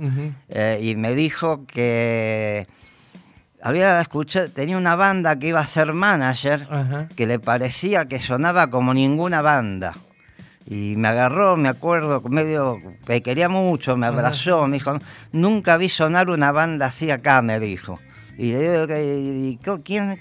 Eh, 0.49 0.79
y 0.81 0.95
me 0.95 1.13
dijo 1.13 1.65
que 1.67 2.65
había 3.61 4.01
escuchado, 4.01 4.49
tenía 4.49 4.77
una 4.77 4.95
banda 4.95 5.37
que 5.37 5.49
iba 5.49 5.59
a 5.59 5.67
ser 5.67 5.93
manager, 5.93 6.67
que 7.15 7.27
le 7.27 7.37
parecía 7.37 8.05
que 8.05 8.19
sonaba 8.19 8.71
como 8.71 8.95
ninguna 8.95 9.43
banda. 9.43 9.93
Y 10.65 10.95
me 10.97 11.09
agarró, 11.09 11.55
me 11.55 11.69
acuerdo, 11.69 12.21
medio, 12.21 12.81
me 13.07 13.21
quería 13.21 13.47
mucho, 13.47 13.95
me 13.95 14.07
abrazó, 14.07 14.65
me 14.65 14.77
dijo, 14.77 14.97
nunca 15.33 15.77
vi 15.77 15.89
sonar 15.89 16.31
una 16.31 16.51
banda 16.51 16.87
así 16.87 17.11
acá, 17.11 17.43
me 17.43 17.59
dijo. 17.59 17.99
Y 18.37 18.51
le 18.51 18.71
digo, 18.71 18.87
"¿Qué- 18.87 19.03
y 19.17 19.59
¿quién, 19.83 20.19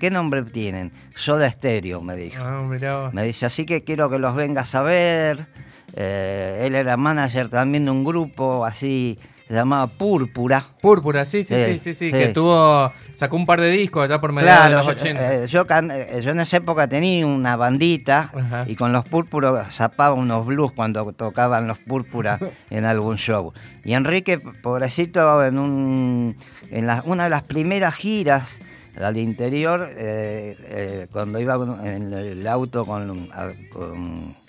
qué, 0.00 0.10
nombre 0.10 0.42
tienen? 0.42 0.92
Soda 1.14 1.46
Estéreo, 1.46 2.00
me 2.00 2.16
dijo. 2.16 2.42
Ah, 2.42 2.66
mirá. 2.68 3.10
Me 3.12 3.22
dice, 3.24 3.46
así 3.46 3.64
que 3.64 3.84
quiero 3.84 4.10
que 4.10 4.18
los 4.18 4.34
vengas 4.34 4.74
a 4.74 4.82
ver. 4.82 5.46
Eh, 5.94 6.64
él 6.66 6.74
era 6.74 6.96
manager 6.96 7.48
también 7.48 7.84
de 7.84 7.90
un 7.90 8.04
grupo 8.04 8.64
así, 8.66 9.18
se 9.48 9.54
llamaba 9.54 9.86
Púrpura. 9.86 10.62
Púrpura, 10.82 11.24
sí, 11.24 11.42
sí, 11.42 11.54
sí, 11.54 11.78
Sí, 11.82 11.94
sí, 11.94 12.10
que 12.12 12.28
tuvo, 12.28 12.92
sacó 13.14 13.36
un 13.36 13.46
par 13.46 13.60
de 13.62 13.70
discos 13.70 14.04
allá 14.04 14.20
por 14.20 14.32
mediados 14.32 14.68
Claro, 14.68 14.78
de 14.78 14.84
los 14.92 14.96
yo, 14.96 15.02
80. 15.02 15.34
eh, 15.34 15.46
yo, 15.48 15.66
can- 15.66 15.90
eh, 15.90 16.20
yo 16.22 16.30
en 16.32 16.40
esa 16.40 16.58
época 16.58 16.86
tenía 16.86 17.26
una 17.26 17.56
bandita 17.56 18.30
Ajá. 18.34 18.64
y 18.68 18.76
con 18.76 18.92
los 18.92 19.06
púrpuros 19.06 19.74
zapaba 19.74 20.14
unos 20.14 20.44
blues 20.44 20.72
cuando 20.72 21.10
tocaban 21.12 21.66
los 21.66 21.78
púrpuras 21.78 22.40
en 22.70 22.84
algún 22.84 23.16
show. 23.16 23.54
Y 23.84 23.94
Enrique, 23.94 24.38
pobrecito, 24.38 25.42
en, 25.44 25.58
un, 25.58 26.36
en 26.70 26.86
la- 26.86 27.02
una 27.06 27.24
de 27.24 27.30
las 27.30 27.42
primeras 27.42 27.94
giras 27.94 28.60
al 29.00 29.16
interior, 29.16 29.88
eh, 29.96 30.56
eh, 30.60 31.06
cuando 31.12 31.40
iba 31.40 31.54
en 31.84 32.12
el 32.12 32.46
auto 32.48 32.84
con 32.84 33.28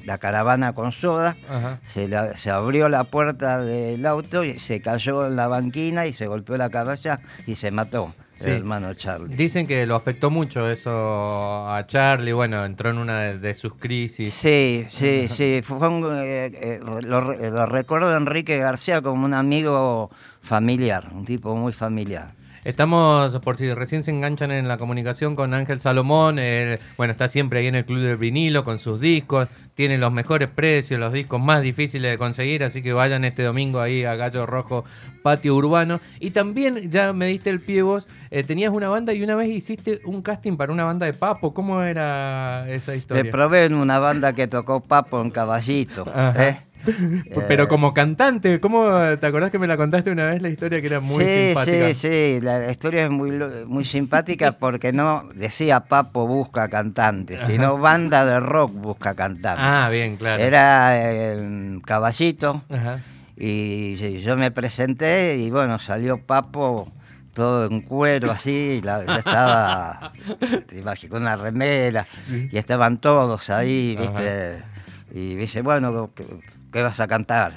la 0.10 0.18
caravana 0.18 0.74
con 0.74 0.92
soda, 0.92 1.38
se, 1.86 2.08
la- 2.08 2.36
se 2.36 2.50
abrió 2.50 2.90
la 2.90 3.04
puerta 3.04 3.64
del 3.64 4.04
auto 4.08 4.44
y 4.44 4.58
se 4.58 4.82
cayó 4.82 5.28
en 5.28 5.36
la 5.36 5.48
banquina 5.48 6.08
y 6.08 6.14
se 6.14 6.26
golpeó 6.26 6.58
la 6.58 6.72
cabeza 6.72 7.20
y 7.46 7.54
se 7.56 7.70
mató 7.70 8.16
Sí. 8.38 8.46
el 8.52 8.58
hermano 8.60 8.94
Charlie. 8.94 9.36
Dicen 9.36 9.68
que 9.68 9.86
lo 9.86 9.96
afectó 9.96 10.30
mucho 10.32 10.70
eso 10.72 10.90
a 11.70 11.86
Charlie, 11.88 12.32
bueno, 12.32 12.64
entró 12.64 12.90
en 12.90 12.98
una 12.98 13.20
de, 13.22 13.38
de 13.38 13.54
sus 13.54 13.76
crisis. 13.76 14.34
Sí, 14.34 14.86
sí, 14.90 15.28
sí. 15.28 15.60
Fue 15.62 15.88
un, 15.90 16.06
eh, 16.18 16.46
eh, 16.46 16.80
lo, 16.82 17.22
lo 17.22 17.66
recuerdo 17.66 18.08
a 18.14 18.16
Enrique 18.18 18.58
García 18.58 19.02
como 19.02 19.26
un 19.26 19.34
amigo 19.34 20.10
familiar, 20.42 21.10
un 21.14 21.26
tipo 21.26 21.54
muy 21.56 21.74
familiar. 21.74 22.32
Estamos, 22.64 23.38
por 23.40 23.58
si 23.58 23.74
recién 23.74 24.04
se 24.04 24.12
enganchan 24.12 24.52
en 24.52 24.68
la 24.68 24.78
comunicación 24.78 25.36
con 25.36 25.54
Ángel 25.54 25.80
Salomón, 25.80 26.40
él, 26.40 26.80
bueno, 26.98 27.12
está 27.12 27.28
siempre 27.28 27.60
ahí 27.60 27.68
en 27.68 27.76
el 27.76 27.86
Club 27.86 28.00
del 28.00 28.18
Vinilo 28.18 28.64
con 28.64 28.80
sus 28.80 29.00
discos, 29.00 29.48
tiene 29.80 29.98
los 29.98 30.12
mejores 30.12 30.50
precios, 30.50 31.00
los 31.00 31.14
discos 31.14 31.40
más 31.40 31.62
difíciles 31.62 32.12
de 32.12 32.18
conseguir, 32.18 32.66
así 32.66 32.82
que 32.82 32.92
vayan 32.92 33.24
este 33.24 33.44
domingo 33.44 33.80
ahí 33.80 34.04
a 34.04 34.16
Gallo 34.16 34.46
Rojo, 34.46 34.84
Patio 35.24 35.56
Urbano. 35.56 36.02
Y 36.20 36.32
también, 36.32 36.92
ya 36.92 37.14
me 37.14 37.28
diste 37.28 37.50
el 37.50 37.62
pie 37.62 37.82
vos, 37.82 38.06
eh, 38.30 38.44
tenías 38.44 38.74
una 38.74 38.90
banda 38.90 39.14
y 39.14 39.24
una 39.24 39.36
vez 39.36 39.48
hiciste 39.50 40.02
un 40.04 40.22
casting 40.22 40.58
para 40.58 40.74
una 40.74 40.84
banda 40.84 41.06
de 41.06 41.14
Papo, 41.14 41.54
¿cómo 41.54 41.82
era 41.82 42.70
esa 42.70 42.94
historia? 42.94 43.32
probé 43.32 43.66
en 43.66 43.74
una 43.74 44.00
banda 44.00 44.34
que 44.34 44.48
tocó 44.48 44.82
Papo 44.82 45.22
en 45.22 45.32
Caballito. 45.32 46.06
¿eh? 46.36 46.58
Pero 47.48 47.68
como 47.68 47.94
cantante, 47.94 48.60
¿cómo 48.60 48.90
te 49.20 49.28
acordás 49.28 49.52
que 49.52 49.60
me 49.60 49.68
la 49.68 49.78
contaste 49.78 50.12
una 50.12 50.26
vez 50.26 50.42
la 50.42 50.50
historia 50.50 50.82
que 50.82 50.88
era 50.88 51.00
muy 51.00 51.24
sí, 51.24 51.48
simpática? 51.48 51.88
Sí, 51.88 51.94
sí, 51.94 52.42
la 52.42 52.72
historia 52.72 53.06
es 53.06 53.10
muy, 53.10 53.32
muy 53.66 53.86
simpática 53.86 54.52
porque 54.60 54.94
no 54.94 55.30
decía 55.36 55.82
Papo 55.82 56.28
busca 56.28 56.68
cantante, 56.70 57.38
sino 57.46 57.78
banda 57.78 58.26
de 58.26 58.40
rock 58.40 58.74
busca 58.74 59.16
cantante. 59.16 59.62
Ah, 59.64 59.90
bien, 59.90 60.18
claro. 60.18 60.42
Era 60.42 60.92
eh, 60.96 61.80
Caballito. 61.86 62.64
Ajá. 62.70 63.00
Y 63.42 63.96
yo 64.22 64.36
me 64.36 64.52
presenté 64.52 65.38
y 65.38 65.50
bueno, 65.50 65.80
salió 65.80 66.20
Papo 66.22 66.92
todo 67.34 67.68
en 67.68 67.82
cuero 67.82 68.32
así, 68.32 68.80
y 68.80 68.82
la, 68.82 69.06
yo 69.06 69.14
estaba 69.14 70.12
te 70.68 71.08
con 71.08 71.22
una 71.22 71.38
remera 71.38 72.06
y 72.52 72.58
estaban 72.58 72.98
todos 72.98 73.50
ahí, 73.50 73.96
¿viste? 73.98 74.62
Y 75.14 75.36
dice, 75.36 75.62
bueno, 75.62 76.12
¿qué, 76.14 76.26
qué 76.72 76.82
vas 76.82 77.00
a 77.00 77.08
cantar? 77.08 77.56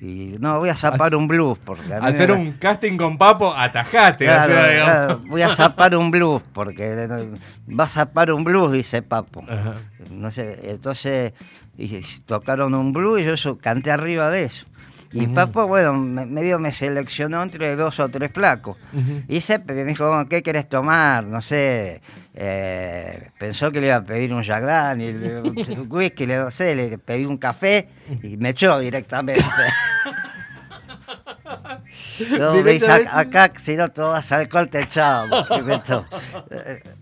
Y 0.00 0.36
no, 0.38 0.58
voy 0.60 0.68
a 0.68 0.76
zapar 0.76 1.16
un 1.16 1.26
blues 1.26 1.58
porque 1.64 1.92
a 1.92 1.98
Hacer 1.98 2.30
un 2.30 2.52
casting 2.52 2.96
con 2.96 3.18
Papo, 3.18 3.52
atajate. 3.52 4.26
o 4.26 4.32
Claro, 4.32 4.54
sea, 4.54 4.68
digamos. 4.70 4.92
claro, 4.92 5.20
voy 5.26 5.42
a 5.42 5.54
zapar 5.54 5.96
un 5.96 6.10
blues 6.12 6.42
porque 6.52 7.08
va 7.68 7.84
a 7.84 7.88
zapar 7.88 8.30
un 8.30 8.44
blues, 8.44 8.72
dice 8.72 9.02
Papo. 9.02 9.44
Ajá. 9.48 9.74
No 10.12 10.30
sé, 10.30 10.70
entonces 10.70 11.32
y 11.76 12.00
tocaron 12.26 12.74
un 12.74 12.92
blues 12.92 13.22
y 13.22 13.24
yo 13.24 13.32
eso- 13.34 13.58
canté 13.58 13.90
arriba 13.90 14.30
de 14.30 14.44
eso. 14.44 14.66
Y 15.10 15.24
Ujú. 15.24 15.34
Papo, 15.34 15.66
bueno, 15.66 15.94
me- 15.94 16.26
medio 16.26 16.58
me 16.58 16.70
seleccionó 16.70 17.42
entre 17.42 17.74
dos 17.76 17.98
o 17.98 18.08
tres 18.10 18.30
flacos. 18.32 18.76
Ujú. 18.92 19.22
Y 19.26 19.40
se 19.40 19.58
me 19.58 19.84
dijo, 19.84 20.06
bueno, 20.08 20.28
¿qué 20.28 20.42
querés 20.42 20.68
tomar? 20.68 21.24
No 21.24 21.40
sé, 21.40 22.02
eh, 22.34 23.30
pensó 23.38 23.70
que 23.72 23.80
le 23.80 23.86
iba 23.86 23.96
a 23.96 24.02
pedir 24.04 24.32
un 24.34 24.42
Jack 24.42 24.64
Daniel, 24.64 25.42
un 25.78 25.86
whisky, 25.90 26.26
le, 26.26 26.36
no 26.36 26.50
sé, 26.50 26.74
le 26.74 26.98
pedí 26.98 27.24
un 27.24 27.38
café 27.38 27.88
y 28.22 28.36
me 28.36 28.50
echó 28.50 28.78
directamente. 28.78 29.42
No, 32.38 32.62
me 32.62 32.72
dice, 32.72 32.86
acá, 33.10 33.52
si 33.60 33.76
no 33.76 33.90
tomas 33.90 34.30
alcohol 34.32 34.68
te 34.68 34.80
echamos. 34.82 35.46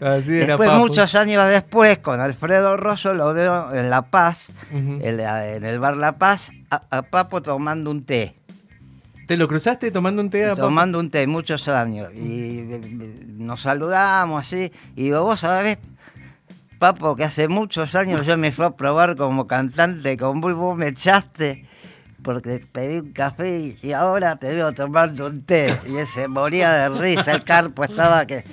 Así 0.00 0.32
Después, 0.46 0.68
muchos 0.78 1.14
años 1.14 1.48
después, 1.48 1.98
con 1.98 2.20
Alfredo 2.20 2.76
Rosso, 2.76 3.12
lo 3.14 3.32
veo 3.34 3.74
en 3.74 3.90
La 3.90 4.02
Paz, 4.02 4.52
en, 4.70 5.16
la- 5.16 5.54
en 5.54 5.64
el 5.64 5.78
bar 5.80 5.96
La 5.96 6.12
Paz, 6.12 6.50
a, 6.70 6.82
a 6.90 7.02
Papo 7.02 7.42
tomando 7.42 7.90
un 7.90 8.04
té. 8.04 8.34
¿Te 9.26 9.36
lo 9.36 9.46
cruzaste 9.48 9.90
tomando 9.90 10.22
un 10.22 10.30
té 10.30 10.44
a 10.46 10.50
Papo? 10.50 10.62
Tomando 10.62 10.98
un 10.98 11.10
té, 11.10 11.26
muchos 11.26 11.68
años. 11.68 12.08
Y 12.14 12.64
nos 13.36 13.62
saludamos 13.62 14.40
así. 14.46 14.72
Y 14.96 15.04
digo, 15.04 15.22
vos 15.22 15.40
sabés, 15.40 15.78
Papo, 16.78 17.16
que 17.16 17.24
hace 17.24 17.48
muchos 17.48 17.94
años 17.94 18.24
yo 18.24 18.36
me 18.38 18.52
fui 18.52 18.64
a 18.64 18.70
probar 18.70 19.16
como 19.16 19.46
cantante 19.46 20.16
con 20.16 20.40
vos, 20.40 20.54
vos 20.54 20.76
me 20.78 20.88
echaste 20.88 21.66
porque 22.28 22.60
pedí 22.70 22.98
un 22.98 23.12
café 23.12 23.78
y, 23.82 23.92
ahora 23.92 24.36
te 24.36 24.54
veo 24.54 24.74
tomando 24.74 25.28
un 25.28 25.44
té. 25.44 25.74
Y 25.88 25.96
él 25.96 26.06
se 26.06 26.28
moría 26.28 26.70
de 26.72 26.88
risa, 26.90 27.32
el 27.32 27.42
carpo 27.42 27.84
estaba 27.84 28.26
que... 28.26 28.44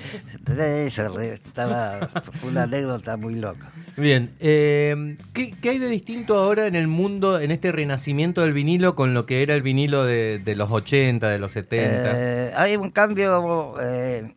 estaba 0.47 2.09
una 2.43 2.63
anécdota 2.63 3.17
muy 3.17 3.35
loca. 3.35 3.69
Bien, 3.97 4.31
eh, 4.39 5.17
¿qué, 5.33 5.53
qué 5.61 5.71
hay 5.71 5.79
de 5.79 5.89
distinto 5.89 6.37
ahora 6.37 6.67
en 6.67 6.75
el 6.75 6.87
mundo, 6.87 7.37
en 7.37 7.51
este 7.51 7.73
renacimiento 7.73 8.39
del 8.43 8.53
vinilo 8.53 8.95
con 8.95 9.13
lo 9.13 9.25
que 9.25 9.43
era 9.43 9.53
el 9.55 9.61
vinilo 9.61 10.05
de, 10.05 10.39
de 10.39 10.55
los 10.55 10.71
80, 10.71 11.27
de 11.27 11.37
los 11.37 11.51
70? 11.51 12.11
Eh, 12.15 12.53
hay 12.55 12.77
un 12.77 12.91
cambio, 12.91 13.75
eh, 13.81 14.35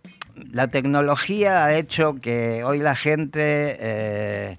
la 0.50 0.66
tecnología 0.66 1.64
ha 1.64 1.76
hecho 1.76 2.16
que 2.16 2.64
hoy 2.64 2.80
la 2.80 2.96
gente 2.96 3.76
eh, 3.78 4.58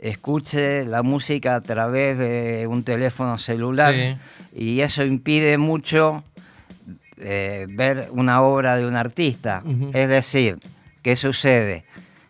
escuche 0.00 0.84
la 0.84 1.02
música 1.02 1.56
a 1.56 1.60
través 1.60 2.18
de 2.18 2.66
un 2.68 2.82
teléfono 2.84 3.38
celular 3.38 3.94
Sí. 3.94 4.16
y 4.54 4.80
eso 4.80 5.04
impide 5.04 5.58
mucho 5.58 6.22
eh, 7.20 7.66
ver 7.68 8.08
una 8.12 8.42
obra 8.42 8.76
de 8.76 8.86
un 8.86 8.94
artista. 8.94 9.62
Es 9.92 10.08
decir, 10.08 10.58
¿qué 11.02 11.16
sucede? 11.16 11.84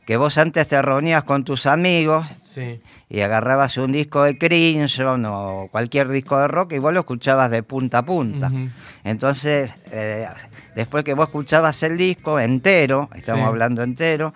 Que 0.07 0.17
vos 0.17 0.39
antes 0.39 0.67
te 0.69 0.81
reunías 0.81 1.25
con 1.25 1.45
tus 1.45 1.67
amigos 1.67 2.27
Sí. 2.59 2.81
y 3.09 3.21
agarrabas 3.21 3.77
un 3.79 3.93
disco 3.93 4.23
de 4.25 4.37
Crimson 4.37 5.25
o 5.27 5.69
cualquier 5.71 6.09
disco 6.09 6.39
de 6.39 6.49
rock 6.49 6.73
y 6.73 6.79
vos 6.79 6.93
lo 6.93 7.01
escuchabas 7.01 7.51
de 7.51 7.63
punta 7.63 7.99
a 7.99 8.03
punta. 8.05 8.51
Entonces, 9.05 9.75
eh, 9.93 10.27
después 10.75 11.05
que 11.05 11.15
vos 11.15 11.29
escuchabas 11.29 11.83
el 11.83 11.97
disco 11.97 12.39
entero, 12.41 13.09
estamos 13.15 13.43
Sí. 13.43 13.47
hablando 13.49 13.83
entero, 13.83 14.35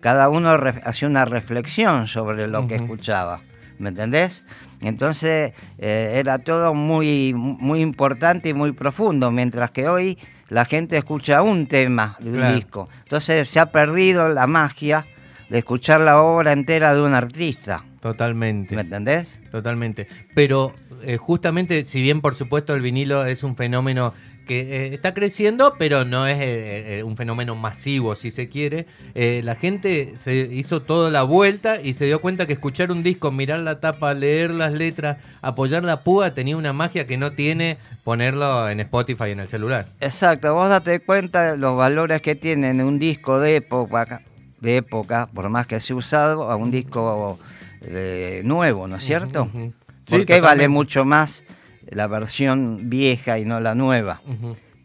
cada 0.00 0.28
uno 0.28 0.50
hacía 0.84 1.08
una 1.08 1.24
reflexión 1.24 2.08
sobre 2.08 2.46
lo 2.48 2.66
que 2.66 2.76
escuchaba. 2.76 3.40
¿Me 3.78 3.90
entendés? 3.90 4.42
Entonces 4.80 5.52
eh, 5.78 6.12
era 6.16 6.38
todo 6.38 6.72
muy, 6.74 7.34
muy 7.34 7.82
importante 7.82 8.48
y 8.48 8.54
muy 8.54 8.72
profundo, 8.72 9.30
mientras 9.30 9.70
que 9.70 9.86
hoy 9.88 10.18
la 10.48 10.64
gente 10.64 10.96
escucha 10.96 11.42
un 11.42 11.66
tema 11.66 12.16
de 12.20 12.30
un 12.30 12.36
Claro. 12.36 12.56
disco. 12.56 12.88
Entonces 13.02 13.48
se 13.48 13.60
ha 13.60 13.66
perdido 13.72 14.28
la 14.30 14.46
magia 14.46 15.04
de 15.48 15.58
escuchar 15.58 16.00
la 16.00 16.22
obra 16.22 16.52
entera 16.52 16.94
de 16.94 17.02
un 17.02 17.14
artista. 17.14 17.84
Totalmente. 18.00 18.74
¿Me 18.74 18.82
entendés? 18.82 19.38
Totalmente. 19.50 20.06
Pero 20.34 20.72
eh, 21.02 21.16
justamente, 21.16 21.86
si 21.86 22.00
bien 22.00 22.20
por 22.20 22.34
supuesto 22.34 22.74
el 22.74 22.80
vinilo 22.80 23.26
es 23.26 23.42
un 23.42 23.56
fenómeno 23.56 24.14
que 24.46 24.60
eh, 24.60 24.94
está 24.94 25.12
creciendo, 25.12 25.74
pero 25.78 26.04
no 26.04 26.26
es 26.26 26.38
eh, 26.40 27.02
un 27.04 27.16
fenómeno 27.16 27.54
masivo, 27.56 28.14
si 28.14 28.30
se 28.30 28.48
quiere, 28.48 28.86
eh, 29.14 29.42
la 29.44 29.56
gente 29.56 30.14
se 30.18 30.48
hizo 30.52 30.80
toda 30.80 31.10
la 31.10 31.24
vuelta 31.24 31.80
y 31.82 31.94
se 31.94 32.06
dio 32.06 32.20
cuenta 32.20 32.46
que 32.46 32.54
escuchar 32.54 32.92
un 32.92 33.02
disco, 33.02 33.30
mirar 33.30 33.60
la 33.60 33.80
tapa, 33.80 34.14
leer 34.14 34.52
las 34.52 34.72
letras, 34.72 35.18
apoyar 35.42 35.84
la 35.84 36.02
púa, 36.02 36.32
tenía 36.32 36.56
una 36.56 36.72
magia 36.72 37.06
que 37.06 37.16
no 37.16 37.32
tiene 37.32 37.78
ponerlo 38.04 38.68
en 38.70 38.80
Spotify 38.80 39.30
en 39.30 39.40
el 39.40 39.48
celular. 39.48 39.86
Exacto, 40.00 40.54
vos 40.54 40.68
date 40.68 41.00
cuenta 41.00 41.52
de 41.52 41.58
los 41.58 41.76
valores 41.76 42.22
que 42.22 42.36
tienen 42.36 42.80
un 42.80 42.98
disco 42.98 43.40
de 43.40 43.56
época, 43.56 44.22
de 44.60 44.76
época, 44.76 45.28
por 45.32 45.48
más 45.48 45.66
que 45.66 45.80
sea 45.80 45.96
usado, 45.96 46.50
a 46.50 46.56
un 46.56 46.70
disco 46.70 47.38
eh, 47.82 48.42
nuevo, 48.44 48.88
¿no 48.88 48.96
es 48.96 49.04
cierto? 49.04 49.44
Ujú, 49.44 49.58
ujú. 49.58 49.72
¿Por 50.08 50.20
Sí, 50.20 50.26
qué 50.26 50.40
vale 50.40 50.68
mucho 50.68 51.04
más 51.04 51.44
la 51.88 52.06
versión 52.06 52.88
vieja 52.88 53.38
y 53.38 53.44
no 53.44 53.60
la 53.60 53.74
nueva? 53.74 54.22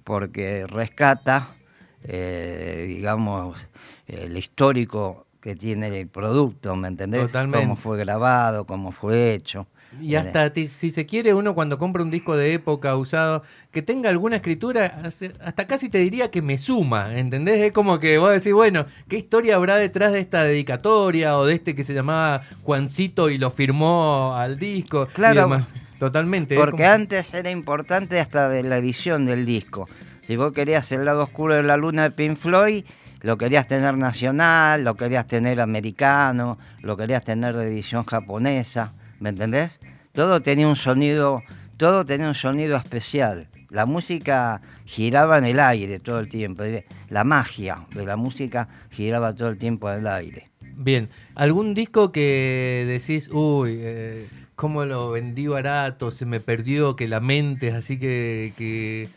Porque 0.04 0.66
rescata, 0.68 1.56
eh, 2.04 2.86
digamos, 2.88 3.68
el 4.08 4.36
histórico 4.36 5.28
que 5.42 5.56
tiene 5.56 5.88
el 6.00 6.08
producto, 6.08 6.76
¿me 6.76 6.88
entendés? 6.88 7.22
Totalmente. 7.26 7.60
Cómo 7.66 7.76
fue 7.76 7.98
grabado, 7.98 8.66
cómo 8.66 8.92
fue 8.92 9.34
hecho. 9.34 9.66
Y 10.00 10.14
hasta 10.16 10.54
ti- 10.54 10.68
si 10.68 10.92
se 10.92 11.06
quiere 11.08 11.34
uno 11.34 11.56
cuando 11.56 11.78
compra 11.80 12.04
un 12.04 12.12
disco 12.12 12.38
de 12.38 12.54
época 12.54 12.96
usado, 12.96 13.42
que 13.72 13.82
tenga 13.82 14.10
alguna 14.10 14.36
escritura, 14.38 15.02
hasta 15.04 15.66
casi 15.68 15.90
te 15.90 15.98
diría 15.98 16.30
que 16.32 16.42
me 16.44 16.58
suma, 16.60 17.18
¿entendés? 17.18 17.60
Es 17.62 17.72
como 17.72 18.00
que 18.00 18.18
vos 18.20 18.32
decís, 18.32 18.54
bueno, 18.54 18.86
¿qué 19.10 19.18
historia 19.18 19.56
habrá 19.56 19.78
detrás 19.78 20.14
de 20.14 20.20
esta 20.20 20.44
dedicatoria 20.44 21.36
o 21.38 21.46
de 21.46 21.56
este 21.56 21.74
que 21.76 21.84
se 21.84 21.94
llamaba 21.96 22.44
Juancito 22.64 23.30
y 23.32 23.38
lo 23.40 23.50
firmó 23.52 24.36
al 24.36 24.60
disco? 24.60 25.08
y 25.10 25.14
Claro. 25.16 25.42
demás? 25.42 25.74
Totalmente. 26.00 26.56
Porque 26.56 26.84
como- 26.84 26.90
antes 26.94 27.34
era 27.34 27.50
importante 27.52 28.20
hasta 28.20 28.48
de 28.48 28.64
la 28.64 28.78
edición 28.78 29.26
del 29.26 29.46
disco. 29.46 29.88
Si 30.26 30.36
vos 30.36 30.54
querías 30.54 30.92
el 30.92 31.04
lado 31.06 31.24
oscuro 31.24 31.56
de 31.56 31.64
la 31.64 31.78
luna 31.78 32.04
de 32.04 32.12
Pink 32.12 32.38
Floyd, 32.38 32.86
lo 33.22 33.38
querías 33.38 33.68
tener 33.68 33.98
nacional, 33.98 34.84
lo 34.84 34.96
querías 34.96 35.28
tener 35.28 35.62
americano, 35.62 36.58
lo 36.82 36.98
querías 36.98 37.24
tener 37.24 37.56
de 37.56 37.68
edición 37.68 38.04
japonesa, 38.04 38.94
¿me 39.20 39.30
entendés? 39.30 39.80
Todo 40.12 40.42
tenía 40.42 40.68
un 40.68 40.76
sonido, 40.76 41.42
todo 41.78 42.06
tenía 42.06 42.28
un 42.28 42.36
sonido 42.36 42.76
especial. 42.76 43.48
La 43.70 43.86
música 43.86 44.62
giraba 44.86 45.38
en 45.38 45.46
el 45.46 45.60
aire 45.60 46.00
todo 46.00 46.20
el 46.20 46.28
tiempo. 46.28 46.64
La 47.10 47.24
magia 47.24 47.86
de 47.96 48.06
la 48.06 48.18
música 48.18 48.68
giraba 48.90 49.34
todo 49.34 49.48
el 49.50 49.58
tiempo 49.58 49.90
en 49.90 50.00
el 50.00 50.08
aire. 50.08 50.50
Bien, 50.60 51.10
¿algún 51.36 51.74
disco 51.74 52.12
que 52.12 52.86
decís, 52.88 53.30
uy, 53.32 53.78
eh, 53.80 54.28
cómo 54.56 54.84
lo 54.84 55.12
vendí 55.12 55.48
barato, 55.48 56.12
se 56.12 56.26
me 56.26 56.40
perdió, 56.40 56.96
que 56.96 57.08
la 57.08 57.20
mente, 57.20 57.72
así 57.72 57.98
que... 57.98 59.08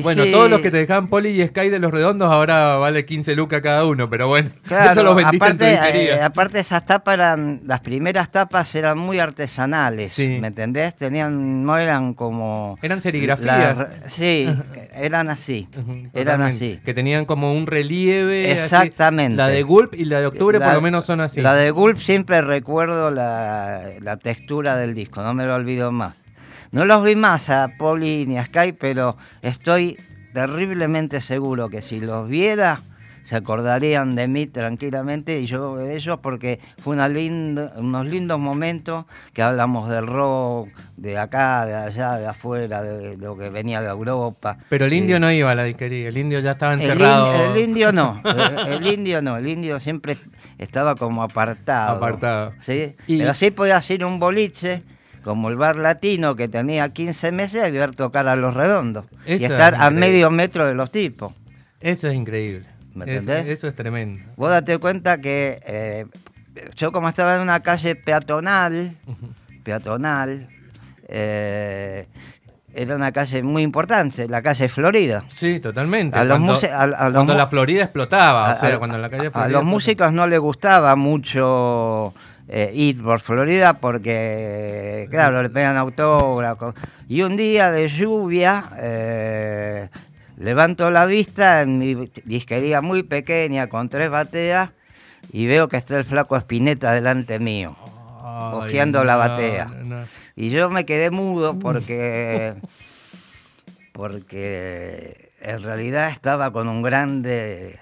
Bueno, 0.00 0.24
sí, 0.24 0.32
todos 0.32 0.48
los 0.48 0.60
que 0.60 0.70
te 0.70 0.78
dejaban 0.78 1.08
Poli 1.08 1.28
y 1.42 1.46
Sky 1.46 1.68
de 1.68 1.78
los 1.78 1.90
redondos 1.92 2.30
ahora 2.30 2.76
vale 2.76 3.04
15 3.04 3.34
lucas 3.36 3.60
cada 3.62 3.84
uno, 3.84 4.08
pero 4.08 4.26
bueno, 4.28 4.48
Claro, 4.66 4.90
eso 4.92 5.02
los 5.02 5.14
vendiste 5.16 5.46
en 5.48 5.58
tu 5.58 5.64
aparte, 5.64 6.04
eh, 6.14 6.22
aparte 6.22 6.58
esas 6.60 6.86
tapas 6.86 7.14
eran, 7.14 7.60
las 7.66 7.80
primeras 7.80 8.30
tapas 8.30 8.74
eran 8.74 8.96
muy 8.96 9.18
artesanales, 9.20 10.12
Sí. 10.12 10.38
¿me 10.40 10.46
entendés? 10.48 10.94
Tenían, 10.96 11.64
no 11.64 11.76
eran 11.76 12.14
como... 12.14 12.78
Eran 12.80 13.00
serigrafías. 13.02 13.76
la- 13.76 13.88
sí, 14.08 14.48
eran 14.94 15.28
así, 15.28 15.68
eran 16.14 16.40
así. 16.42 16.80
Que 16.84 16.94
tenían 16.94 17.24
como 17.26 17.52
un 17.52 17.66
relieve. 17.66 18.50
así. 18.52 18.62
Exactamente. 18.62 19.36
La 19.36 19.48
de 19.48 19.62
Gulp 19.62 19.94
y 19.94 20.04
la 20.06 20.20
de 20.20 20.26
Octubre 20.26 20.58
por 20.58 20.72
lo 20.72 20.80
menos 20.80 21.04
son 21.04 21.20
así. 21.20 21.40
La 21.40 21.54
de 21.54 21.70
Gulp 21.70 21.98
siempre 21.98 22.40
recuerdo 22.40 23.10
la, 23.10 23.90
la 24.00 24.16
textura 24.16 24.76
del 24.76 24.94
disco, 24.94 25.22
no 25.22 25.34
me 25.34 25.44
lo 25.44 25.54
olvido 25.54 25.92
más. 25.92 26.14
No 26.72 26.84
los 26.84 27.04
vi 27.04 27.14
más 27.16 27.50
a 27.50 27.68
Poli 27.78 28.24
ni 28.26 28.38
a 28.38 28.44
Sky, 28.44 28.72
pero 28.72 29.16
estoy 29.42 29.98
terriblemente 30.32 31.20
seguro 31.20 31.68
que 31.68 31.82
si 31.82 32.00
los 32.00 32.28
viera 32.28 32.80
se 33.24 33.36
acordarían 33.36 34.16
de 34.16 34.26
mí 34.26 34.46
tranquilamente 34.46 35.38
y 35.40 35.46
yo 35.46 35.76
de 35.76 35.94
ellos 35.96 36.18
porque 36.20 36.58
fue 36.82 36.94
una 36.94 37.06
linda, 37.08 37.72
unos 37.76 38.04
lindos 38.06 38.40
momentos 38.40 39.04
que 39.32 39.42
hablamos 39.42 39.88
del 39.88 40.08
rock, 40.08 40.70
de 40.96 41.18
acá, 41.18 41.64
de 41.66 41.74
allá, 41.76 42.14
de 42.18 42.26
afuera, 42.26 42.82
de, 42.82 43.16
lo 43.18 43.36
que 43.36 43.48
venía 43.50 43.80
de 43.80 43.88
Europa. 43.90 44.56
Pero 44.68 44.86
el 44.86 44.92
indio 44.94 45.16
Eh, 45.16 45.20
no 45.20 45.30
iba 45.30 45.52
a 45.52 45.54
la 45.54 45.62
disquería, 45.64 46.08
el 46.08 46.16
indio 46.18 46.40
ya 46.40 46.52
estaba 46.52 46.72
el, 46.72 46.80
encerrado. 46.80 47.32
in- 47.32 47.50
el 47.56 47.58
indio 47.62 47.92
no, 47.92 48.20
el, 48.24 48.72
el 48.82 48.86
indio 48.92 49.22
no, 49.22 49.36
el 49.36 49.46
indio 49.46 49.78
siempre 49.78 50.16
estaba 50.58 50.96
como 50.96 51.22
apartado. 51.22 51.96
Apartado. 51.98 52.54
¿sí? 52.62 52.96
Y- 53.06 53.18
Pero 53.18 53.34
sí 53.34 53.52
podía 53.52 53.80
ir 53.88 54.04
un 54.04 54.18
boliche, 54.18 54.82
como 55.24 55.48
el 55.48 55.56
bar 55.56 55.76
latino 55.76 56.34
que 56.36 56.48
tenía 56.48 56.88
15 56.92 57.32
meses, 57.32 57.66
y 57.68 57.70
ver 57.72 57.94
tocar 57.94 58.28
a 58.28 58.36
los 58.36 58.54
redondos. 58.54 59.06
y 59.26 59.34
es 59.34 59.42
estar 59.42 59.74
a 59.76 59.90
medio 59.90 60.30
metro 60.30 60.66
de 60.66 60.74
los 60.74 60.90
tipos. 60.90 61.32
Eso 61.80 62.08
es 62.08 62.14
increíble. 62.14 62.66
¿Me 62.94 63.04
Eso- 63.04 63.20
entendés? 63.20 63.46
Eso, 63.46 63.68
es 63.68 63.74
tremendo. 63.74 64.22
Vos 64.36 64.50
date 64.50 64.78
cuenta 64.78 65.18
que 65.20 65.60
eh, 65.66 66.06
yo 66.76 66.92
como 66.92 67.08
estaba 67.08 67.36
en 67.36 67.40
una 67.42 67.60
calle 67.60 67.94
peatonal, 67.96 68.94
peatonal, 69.64 70.48
eh, 71.08 72.06
era 72.74 72.96
una 72.96 73.12
calle 73.12 73.42
muy 73.42 73.62
importante, 73.62 74.28
la 74.28 74.40
calle 74.42 74.68
Florida. 74.68 75.22
Sí, 75.28 75.60
totalmente. 75.60 76.18
A 76.18 76.24
los 76.24 76.38
cuando 76.38 76.54
a- 76.54 76.82
a 76.82 76.86
los 77.08 77.14
cuando 77.14 77.34
la 77.34 77.46
Florida 77.46 77.82
explotaba, 77.84 78.50
A- 78.50 78.52
o 78.52 78.54
sea, 78.56 78.74
a- 78.74 78.78
cuando 78.78 78.96
la 78.98 79.10
calle 79.10 79.26
a 79.26 79.30
Florida 79.30 79.48
los 79.48 79.60
explotaba. 79.62 79.70
músicos 79.70 80.12
no 80.12 80.26
les 80.26 80.38
gustaba 80.40 80.96
mucho 80.96 82.14
eh, 82.48 82.70
ir 82.74 83.02
por 83.02 83.20
Florida 83.20 83.74
porque, 83.74 85.08
claro, 85.10 85.42
le 85.42 85.50
pegan 85.50 85.76
autógrafos. 85.76 86.74
Y 87.08 87.22
un 87.22 87.36
día 87.36 87.70
de 87.70 87.88
lluvia, 87.88 88.64
eh, 88.78 89.88
levanto 90.36 90.90
la 90.90 91.06
vista 91.06 91.62
en 91.62 91.78
mi 91.78 92.10
disquería 92.24 92.80
muy 92.80 93.02
pequeña 93.02 93.68
con 93.68 93.88
tres 93.88 94.10
bateas 94.10 94.70
y 95.32 95.46
veo 95.46 95.68
que 95.68 95.76
está 95.76 95.98
el 95.98 96.04
flaco 96.04 96.36
Espineta 96.36 96.92
delante 96.92 97.38
mío. 97.38 97.76
Cojeando 98.52 99.04
la 99.04 99.16
batea. 99.16 99.66
no. 99.84 100.04
Y 100.34 100.50
yo 100.50 100.70
me 100.70 100.84
quedé 100.84 101.10
mudo 101.10 101.58
porque, 101.58 102.54
porque 103.92 105.30
en 105.40 105.62
realidad 105.62 106.10
estaba 106.10 106.52
con 106.52 106.68
un 106.68 106.82
grande, 106.82 107.78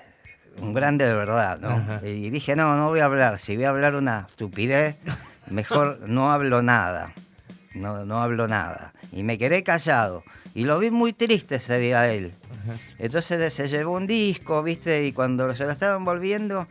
un 0.60 0.74
grande 0.74 1.06
de 1.06 1.14
verdad, 1.14 1.58
¿no? 1.60 1.70
Ajá. 1.70 2.00
Y 2.06 2.30
dije, 2.30 2.56
no, 2.56 2.76
no 2.76 2.88
voy 2.88 3.00
a 3.00 3.06
hablar. 3.06 3.38
Si 3.38 3.56
voy 3.56 3.64
a 3.64 3.70
hablar 3.70 3.94
una 3.94 4.26
estupidez, 4.30 4.96
mejor 5.48 6.00
no 6.06 6.30
hablo 6.30 6.62
nada. 6.62 7.12
No, 7.74 8.04
no 8.04 8.20
hablo 8.20 8.48
nada. 8.48 8.92
Y 9.12 9.22
me 9.22 9.38
quedé 9.38 9.62
callado. 9.62 10.24
Y 10.54 10.64
lo 10.64 10.78
vi 10.78 10.90
muy 10.90 11.12
triste 11.12 11.56
ese 11.56 11.78
día 11.78 12.00
a 12.00 12.12
él. 12.12 12.34
Entonces 12.98 13.52
se 13.52 13.68
llevó 13.68 13.92
un 13.92 14.06
disco, 14.06 14.62
¿viste? 14.62 15.06
Y 15.06 15.12
cuando 15.12 15.54
se 15.54 15.64
lo 15.64 15.70
estaban 15.70 16.04
volviendo, 16.04 16.66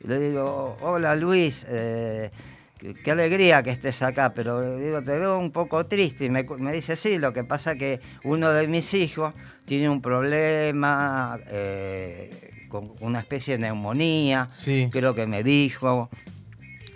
le 0.00 0.18
digo, 0.20 0.76
hola 0.80 1.14
Luis, 1.16 1.66
eh, 1.68 2.30
qué, 2.78 3.10
alegría 3.10 3.62
que 3.62 3.70
estés 3.70 4.02
acá, 4.02 4.32
pero 4.34 4.78
digo, 4.78 5.02
te 5.02 5.18
veo 5.18 5.38
un 5.38 5.50
poco 5.50 5.84
triste. 5.86 6.26
Y 6.26 6.30
me, 6.30 6.44
dice, 6.72 6.96
sí, 6.96 7.18
lo 7.18 7.32
que 7.32 7.44
pasa 7.44 7.74
que 7.74 8.00
uno 8.24 8.52
de 8.52 8.68
mis 8.68 8.94
hijos 8.94 9.34
tiene 9.64 9.88
un 9.88 10.00
problema 10.00 11.38
eh, 11.48 12.55
con 12.68 12.92
una 13.00 13.20
especie 13.20 13.54
de 13.54 13.60
neumonía, 13.60 14.48
Sí. 14.50 14.88
creo 14.90 15.14
que 15.14 15.26
me 15.26 15.42
dijo. 15.42 16.08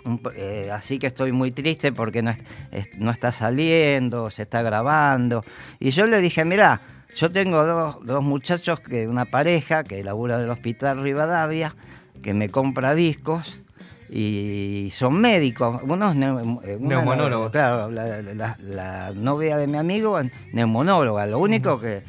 Un 0.03 0.19
eh, 0.35 0.69
así 0.73 0.97
que 0.97 1.07
estoy 1.07 1.31
muy 1.31 1.51
triste 1.51 1.91
porque 1.91 2.23
no, 2.23 2.31
es- 2.71 2.89
no 2.97 3.11
está 3.11 3.31
saliendo, 3.31 4.31
se 4.31 4.41
está 4.43 4.63
grabando. 4.63 5.43
Y 5.79 5.91
yo 5.91 6.07
le 6.07 6.19
dije, 6.21 6.43
mirá, 6.43 6.81
yo 7.15 7.31
tengo 7.31 7.63
dos, 7.65 7.97
dos 8.03 8.23
muchachos, 8.23 8.79
que 8.79 9.07
una 9.07 9.25
pareja 9.25 9.83
que 9.83 10.03
labura 10.03 10.39
del 10.39 10.49
hospital 10.49 11.03
Rivadavia, 11.03 11.75
que 12.23 12.33
me 12.33 12.49
compra 12.49 12.95
discos 12.95 13.61
y 14.09 14.91
son 14.95 15.21
médicos. 15.21 15.81
Uno 15.83 16.09
es 16.11 16.17
neu- 16.17 16.61
eh, 16.65 16.77
una- 16.79 16.95
Neumonólogo. 16.97 17.51
Claro, 17.51 17.91
la, 17.91 18.21
la- 18.21 18.55
la 18.59 19.11
novia 19.15 19.57
de 19.57 19.67
mi 19.67 19.77
amigo 19.77 20.17
es 20.19 20.31
neumonóloga. 20.51 21.25
Lo 21.27 21.37
único 21.39 21.79
que, 21.79 22.01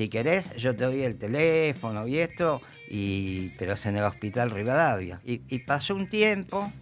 si 0.00 0.08
querés, 0.08 0.56
yo 0.56 0.74
te 0.74 0.84
doy 0.84 1.02
el 1.02 1.18
teléfono 1.18 2.06
y 2.08 2.16
esto, 2.16 2.62
y, 2.88 3.50
pero 3.58 3.74
es 3.74 3.84
en 3.84 3.98
el 3.98 4.04
hospital 4.04 4.50
Rivadavia. 4.50 5.20
Y, 5.26 5.42
y 5.50 5.58
pasó 5.58 5.94
un 5.94 6.06
tiempo, 6.06 6.72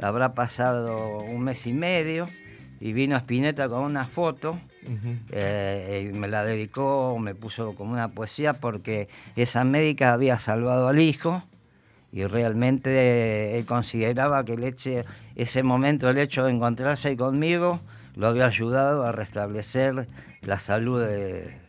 habrá 0.00 0.32
pasado 0.32 1.18
un 1.18 1.44
mes 1.44 1.66
y 1.66 1.74
medio, 1.74 2.30
y 2.80 2.94
vino 2.94 3.14
Spinetta 3.18 3.68
con 3.68 3.82
una 3.82 4.06
foto. 4.06 4.58
Eh, 5.30 6.08
y 6.10 6.16
me 6.16 6.28
la 6.28 6.46
dedicó, 6.46 7.18
me 7.18 7.34
puso 7.34 7.74
como 7.74 7.92
una 7.92 8.08
poesía 8.08 8.54
porque 8.54 9.06
esa 9.36 9.64
médica 9.64 10.14
había 10.14 10.38
salvado 10.38 10.88
al 10.88 10.98
hijo 10.98 11.42
y 12.10 12.24
realmente 12.24 13.58
él 13.58 13.66
consideraba 13.66 14.46
que 14.46 14.54
el 14.54 14.64
hecho- 14.64 15.04
ese 15.36 15.62
momento, 15.62 16.08
el 16.08 16.16
hecho 16.16 16.44
de 16.44 16.52
encontrarse 16.52 17.18
conmigo, 17.18 17.80
lo 18.16 18.28
había 18.28 18.46
ayudado 18.46 19.04
a 19.04 19.12
restablecer 19.12 20.08
la 20.40 20.58
salud 20.58 21.00
de, 21.02 21.61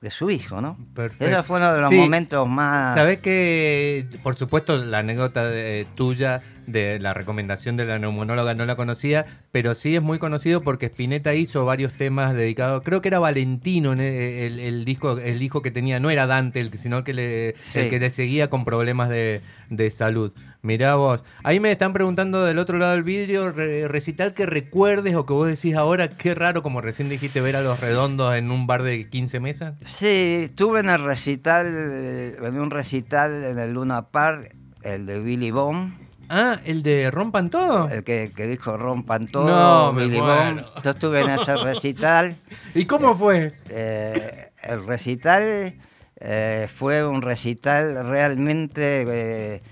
de 0.00 0.10
su 0.10 0.30
hijo, 0.30 0.60
¿no? 0.60 0.76
Perfecto. 0.94 1.24
Ese 1.24 1.42
fue 1.42 1.56
uno 1.58 1.72
de 1.74 1.80
los 1.80 1.90
Sí. 1.90 1.96
momentos 1.96 2.48
más... 2.48 2.94
Sabés 2.94 3.18
que, 3.20 4.06
por 4.22 4.36
supuesto, 4.36 4.76
la 4.76 4.98
anécdota 4.98 5.44
de- 5.46 5.86
tuya 5.94 6.42
de 6.66 6.98
la 6.98 7.14
recomendación 7.14 7.76
de 7.76 7.84
la 7.86 7.98
neumonóloga 7.98 8.54
no 8.54 8.66
la 8.66 8.76
conocía, 8.76 9.26
pero 9.52 9.74
sí 9.74 9.96
es 9.96 10.02
muy 10.02 10.18
conocido 10.18 10.62
porque 10.62 10.86
Spinetta 10.86 11.34
hizo 11.34 11.64
varios 11.64 11.92
temas 11.92 12.34
dedicados. 12.34 12.82
Creo 12.84 13.00
que 13.00 13.08
era 13.08 13.18
Valentino 13.18 13.92
en 13.92 14.00
el, 14.00 14.58
el 14.58 14.84
disco, 14.84 15.18
el 15.18 15.42
hijo 15.42 15.62
que 15.62 15.70
tenía, 15.70 16.00
no 16.00 16.10
era 16.10 16.26
Dante, 16.26 16.60
el, 16.60 16.70
sino 16.78 17.04
que 17.04 17.14
le, 17.14 17.54
Sí. 17.62 17.80
el 17.80 17.88
que 17.88 17.98
le 18.00 18.10
seguía 18.10 18.50
con 18.50 18.64
problemas 18.64 19.08
de, 19.08 19.40
de 19.70 19.90
salud. 19.90 20.32
Mirá 20.62 20.96
vos. 20.96 21.22
Ahí 21.44 21.60
me 21.60 21.70
están 21.70 21.92
preguntando 21.92 22.44
del 22.44 22.58
otro 22.58 22.76
lado 22.78 22.92
del 22.92 23.04
vidrio, 23.04 23.52
re- 23.52 23.86
recital 23.86 24.34
que 24.34 24.46
recuerdes 24.46 25.14
o 25.14 25.24
que 25.24 25.32
vos 25.32 25.46
decís 25.46 25.76
ahora, 25.76 26.08
qué 26.08 26.34
raro, 26.34 26.62
como 26.64 26.80
recién 26.80 27.08
dijiste, 27.08 27.40
ver 27.40 27.54
a 27.54 27.60
los 27.62 27.78
redondos 27.80 28.34
en 28.34 28.50
un 28.50 28.66
bar 28.66 28.82
de 28.82 29.08
15 29.08 29.38
mesas. 29.38 29.74
Sí, 29.84 30.40
estuve 30.46 30.80
en 30.80 30.88
el 30.88 31.04
recital, 31.04 31.66
eh, 31.68 32.36
en 32.42 32.58
un 32.58 32.70
recital 32.72 33.44
en 33.44 33.60
el 33.60 33.74
Luna 33.74 34.08
Park, 34.08 34.56
el 34.82 35.06
de 35.06 35.20
Billy 35.20 35.52
Bond. 35.52 35.94
Ah, 36.28 36.58
el 36.64 36.82
de 36.82 37.10
Rompan 37.10 37.50
Todo. 37.50 37.88
el 37.88 38.02
que, 38.04 38.32
que 38.34 38.46
dijo 38.46 38.76
rompan 38.76 39.28
todo, 39.28 39.46
No, 39.46 39.92
me. 39.92 40.06
Bond. 40.08 40.64
Yo 40.82 40.90
estuve 40.90 41.20
en 41.22 41.30
ese 41.30 41.56
recital. 41.56 42.34
¿Y 42.74 42.84
cómo 42.84 43.14
fue? 43.14 43.54
Eh, 43.68 44.50
el 44.62 44.86
recital 44.86 45.74
eh, 46.18 46.68
fue 46.74 47.06
un 47.06 47.22
recital 47.22 48.08
realmente 48.08 49.04
eh, 49.06 49.62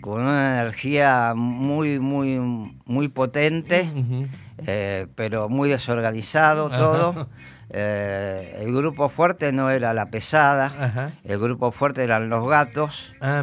con 0.00 0.22
una 0.22 0.60
energía 0.60 1.32
muy, 1.34 1.98
muy, 1.98 2.38
muy 2.84 3.08
potente, 3.08 3.88
eh, 4.66 5.06
pero 5.14 5.48
muy 5.48 5.68
desorganizado 5.70 6.68
todo. 6.70 7.28
Eh, 7.76 8.58
el 8.60 8.72
grupo 8.72 9.08
fuerte 9.08 9.50
no 9.52 9.68
era 9.68 9.92
la 9.94 10.06
pesada, 10.06 10.66
Ajá. 10.66 11.10
el 11.24 11.40
grupo 11.40 11.72
fuerte 11.72 12.04
eran 12.04 12.28
los 12.28 12.46
gatos. 12.48 13.12
Ah. 13.20 13.42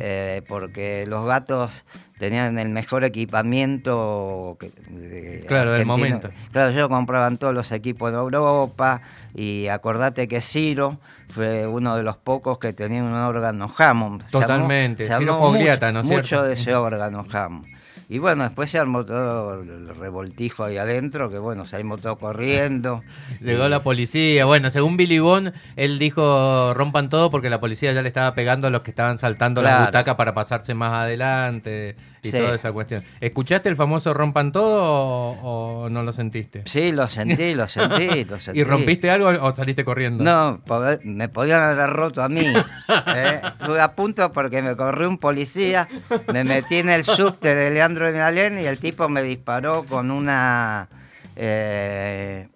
Eh, 0.00 0.42
porque 0.48 1.04
los 1.06 1.24
gatos 1.24 1.84
tenían 2.18 2.58
el 2.58 2.68
mejor 2.70 3.04
equipamiento 3.04 4.56
que, 4.58 4.70
de 4.90 5.44
Claro, 5.46 5.72
del 5.72 5.86
momento. 5.86 6.30
Claro, 6.50 6.70
ellos 6.70 6.88
compraban 6.88 7.36
todos 7.36 7.54
los 7.54 7.70
equipos 7.70 8.10
en 8.12 8.18
Europa 8.18 9.02
y 9.34 9.68
acordate 9.68 10.26
que 10.26 10.40
Ciro 10.40 10.98
fue 11.28 11.66
uno 11.66 11.96
de 11.96 12.02
los 12.02 12.16
pocos 12.16 12.58
que 12.58 12.72
tenía 12.72 13.04
un 13.04 13.14
órgano 13.14 13.72
Hammond. 13.78 14.24
Se 14.26 14.32
Totalmente, 14.32 15.06
se 15.06 15.16
Ciro 15.16 15.38
Fogliata, 15.38 15.86
mucho, 15.86 15.92
¿no 15.92 16.00
es 16.00 16.06
mucho 16.06 16.26
cierto? 16.26 16.44
de 16.48 16.54
ese 16.54 16.74
órgano 16.74 17.24
Hammond. 17.32 17.71
Y 18.12 18.18
bueno, 18.18 18.44
después 18.44 18.70
se 18.70 18.76
armó 18.78 19.06
todo 19.06 19.62
el 19.62 19.88
revoltijo 19.96 20.64
ahí 20.64 20.76
adentro, 20.76 21.30
que 21.30 21.38
bueno, 21.38 21.64
salimos 21.64 22.02
todos 22.02 22.18
corriendo. 22.18 23.02
Llegó 23.40 23.70
la 23.70 23.82
policía. 23.82 24.44
Bueno, 24.44 24.68
según 24.70 24.98
Billy 24.98 25.18
Bond, 25.18 25.54
él 25.76 25.98
dijo 25.98 26.74
rompan 26.74 27.08
todo 27.08 27.30
porque 27.30 27.48
la 27.48 27.58
policía 27.58 27.90
ya 27.92 28.02
le 28.02 28.08
estaba 28.08 28.34
pegando 28.34 28.66
a 28.66 28.70
los 28.70 28.82
que 28.82 28.90
estaban 28.90 29.16
saltando 29.16 29.62
las 29.62 29.72
Claro. 29.72 29.86
butacas 29.86 30.14
para 30.16 30.34
pasarse 30.34 30.74
más 30.74 30.92
adelante 30.92 31.96
y 32.24 32.30
Sí. 32.30 32.38
toda 32.38 32.54
esa 32.54 32.72
cuestión. 32.72 33.02
¿Escuchaste 33.20 33.68
el 33.68 33.74
famoso 33.76 34.14
rompan 34.14 34.52
todo 34.52 34.82
o, 34.84 35.84
o 35.84 35.88
no 35.90 36.02
lo 36.04 36.12
sentiste? 36.12 36.62
Sí, 36.66 36.92
lo 36.92 37.08
sentí, 37.08 37.54
lo 37.54 37.68
sentí, 37.68 38.24
lo 38.30 38.38
sentí. 38.38 38.60
¿Y 38.60 38.64
rompiste 38.64 39.10
algo 39.10 39.28
o 39.28 39.56
saliste 39.56 39.84
corriendo? 39.84 40.22
No, 40.22 40.60
me 41.02 41.28
podían 41.28 41.62
haber 41.62 41.90
roto 41.90 42.22
a 42.22 42.28
mí. 42.28 42.46
¿eh? 43.16 43.40
Estuve 43.60 43.80
a 43.80 43.92
punto 43.94 44.30
porque 44.32 44.62
me 44.62 44.76
corrió 44.76 45.08
un 45.08 45.18
policía, 45.18 45.88
me 46.32 46.44
metí 46.44 46.76
en 46.76 46.90
el 46.90 47.02
subte 47.04 47.54
de 47.54 47.70
Leandro 47.72 48.08
en 48.08 48.16
Alén 48.16 48.58
y 48.60 48.66
el 48.66 48.78
tipo 48.78 49.08
me 49.08 49.22
disparó 49.22 49.84
con 49.84 50.10
una 50.12 50.88
eh, 51.34 52.48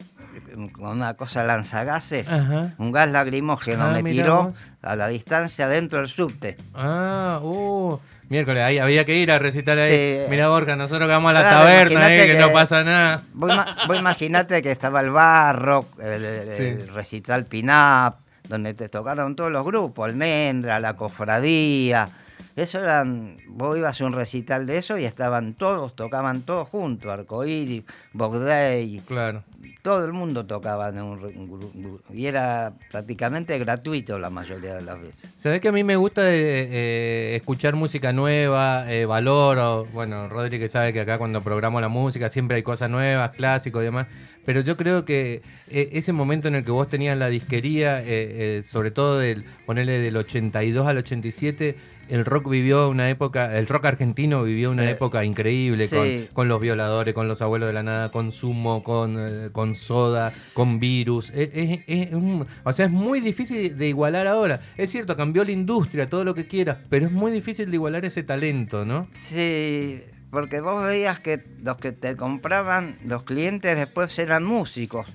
con 0.72 0.86
una 0.98 1.14
cosa 1.14 1.42
lanzagases, 1.44 2.30
Ajá. 2.30 2.74
un 2.78 2.92
gas 2.92 3.10
lacrimógeno, 3.10 3.84
Ah, 3.86 3.92
me 4.00 4.02
tiró 4.10 4.52
a 4.82 4.96
la 4.96 5.08
distancia 5.08 5.68
dentro 5.68 5.98
del 5.98 6.08
subte. 6.08 6.56
Ah, 6.74 7.40
uh, 7.42 7.98
miércoles, 8.28 8.62
ahí 8.62 8.78
había 8.78 9.04
que 9.04 9.16
ir 9.16 9.30
a 9.30 9.38
recitar 9.38 9.78
ahí. 9.78 9.92
Sí. 10.24 10.30
Mira, 10.30 10.48
Borja, 10.48 10.76
nosotros 10.76 11.06
que 11.08 11.12
vamos 11.12 11.30
a 11.30 11.34
la 11.34 11.40
Claro, 11.40 11.58
taberna, 11.60 12.14
eh, 12.14 12.26
que, 12.26 12.32
que- 12.32 12.38
no 12.38 12.52
pasa 12.52 12.82
nada. 12.84 13.22
Vos, 13.34 13.54
vos 13.86 13.98
imaginate 13.98 14.62
que 14.62 14.70
estaba 14.72 15.00
el 15.00 15.10
barro, 15.10 15.86
el, 16.02 16.24
el- 16.24 16.50
Sí. 16.56 16.62
el 16.64 16.88
recital 16.88 17.44
Pinap, 17.44 18.16
donde 18.48 18.74
te 18.74 18.88
tocaron 18.88 19.34
todos 19.36 19.50
los 19.52 19.64
grupos, 19.64 20.08
Almendra, 20.10 20.78
la 20.80 20.94
cofradía. 20.94 22.08
Eso 22.56 22.80
eran, 22.82 23.36
vos 23.46 23.76
ibas 23.76 24.00
a 24.00 24.04
un 24.06 24.14
recital 24.14 24.64
de 24.66 24.78
eso 24.78 24.96
y 24.96 25.04
estaban 25.04 25.52
todos, 25.54 25.94
tocaban 25.94 26.40
todos 26.40 26.66
juntos, 26.68 27.12
Arcoíris, 27.12 27.84
Bogday, 28.14 29.00
Claro. 29.06 29.42
todo 29.82 30.04
el 30.06 30.12
mundo 30.14 30.46
tocaba 30.46 30.88
en 30.88 31.02
un, 31.02 31.20
re- 31.20 31.28
un 31.28 31.50
gru- 31.50 31.72
gru- 31.74 32.00
y 32.14 32.26
era 32.26 32.72
prácticamente 32.90 33.58
gratuito 33.58 34.18
la 34.18 34.30
mayoría 34.30 34.74
de 34.74 34.82
las 34.82 35.00
veces. 35.00 35.30
Sabés 35.36 35.60
que 35.60 35.68
a 35.68 35.72
mí 35.72 35.84
me 35.84 35.96
gusta 35.96 36.22
eh, 36.32 36.34
eh, 36.34 37.36
escuchar 37.36 37.74
música 37.76 38.12
nueva, 38.14 38.90
eh, 38.90 39.04
valoro, 39.04 39.84
bueno, 39.92 40.28
Rodri 40.28 40.58
que 40.58 40.68
sabe 40.70 40.92
que 40.94 41.00
acá 41.00 41.18
cuando 41.18 41.42
programo 41.42 41.80
la 41.80 41.88
música 41.88 42.30
siempre 42.30 42.56
hay 42.56 42.62
cosas 42.62 42.88
nuevas, 42.90 43.32
clásicos 43.32 43.82
y 43.82 43.84
demás, 43.84 44.06
pero 44.46 44.62
yo 44.62 44.76
creo 44.78 45.04
que 45.04 45.42
eh, 45.68 45.90
ese 45.92 46.12
momento 46.12 46.48
en 46.48 46.54
el 46.54 46.64
que 46.64 46.70
vos 46.70 46.88
tenías 46.88 47.18
la 47.18 47.28
disquería, 47.28 48.00
eh, 48.02 48.62
sobre 48.64 48.90
todo 48.92 49.18
del, 49.18 49.44
ponerle 49.66 49.98
del 50.00 50.16
82 50.16 50.86
al 50.86 50.98
87, 50.98 51.76
el 52.08 52.24
rock 52.24 52.48
vivió 52.50 52.88
una 52.88 53.08
época, 53.10 53.56
el 53.58 53.66
rock 53.66 53.86
argentino 53.86 54.42
vivió 54.42 54.70
una 54.70 54.84
Eh, 54.84 54.90
época 54.92 55.24
increíble 55.24 55.86
sí. 55.88 55.96
con, 55.96 56.26
con 56.32 56.48
los 56.48 56.60
violadores, 56.60 57.14
con 57.14 57.28
los 57.28 57.42
abuelos 57.42 57.66
de 57.68 57.72
la 57.72 57.82
nada, 57.82 58.10
con 58.10 58.32
Sumo, 58.32 58.82
con, 58.82 59.16
eh, 59.18 59.48
con 59.52 59.74
Soda, 59.74 60.32
con 60.54 60.78
Virus. 60.80 61.30
Es- 61.30 61.50
es- 61.52 61.80
es 61.86 62.12
un- 62.12 62.46
o 62.64 62.72
sea, 62.72 62.86
es 62.86 62.92
muy 62.92 63.20
difícil 63.20 63.76
de 63.76 63.88
igualar 63.88 64.26
ahora. 64.26 64.60
Es 64.76 64.90
cierto, 64.90 65.16
cambió 65.16 65.44
la 65.44 65.52
industria, 65.52 66.08
todo 66.08 66.24
lo 66.24 66.34
que 66.34 66.46
quieras, 66.46 66.78
pero 66.88 67.06
es 67.06 67.12
muy 67.12 67.32
difícil 67.32 67.70
de 67.70 67.76
igualar 67.76 68.04
ese 68.04 68.22
talento, 68.22 68.84
¿no? 68.84 69.08
Sí, 69.20 70.02
porque 70.30 70.60
vos 70.60 70.84
veías 70.84 71.20
que 71.20 71.42
los 71.62 71.78
que 71.78 71.92
te 71.92 72.16
compraban, 72.16 72.98
los 73.04 73.22
clientes 73.22 73.76
después 73.78 74.18
eran 74.18 74.44
músicos. 74.44 75.06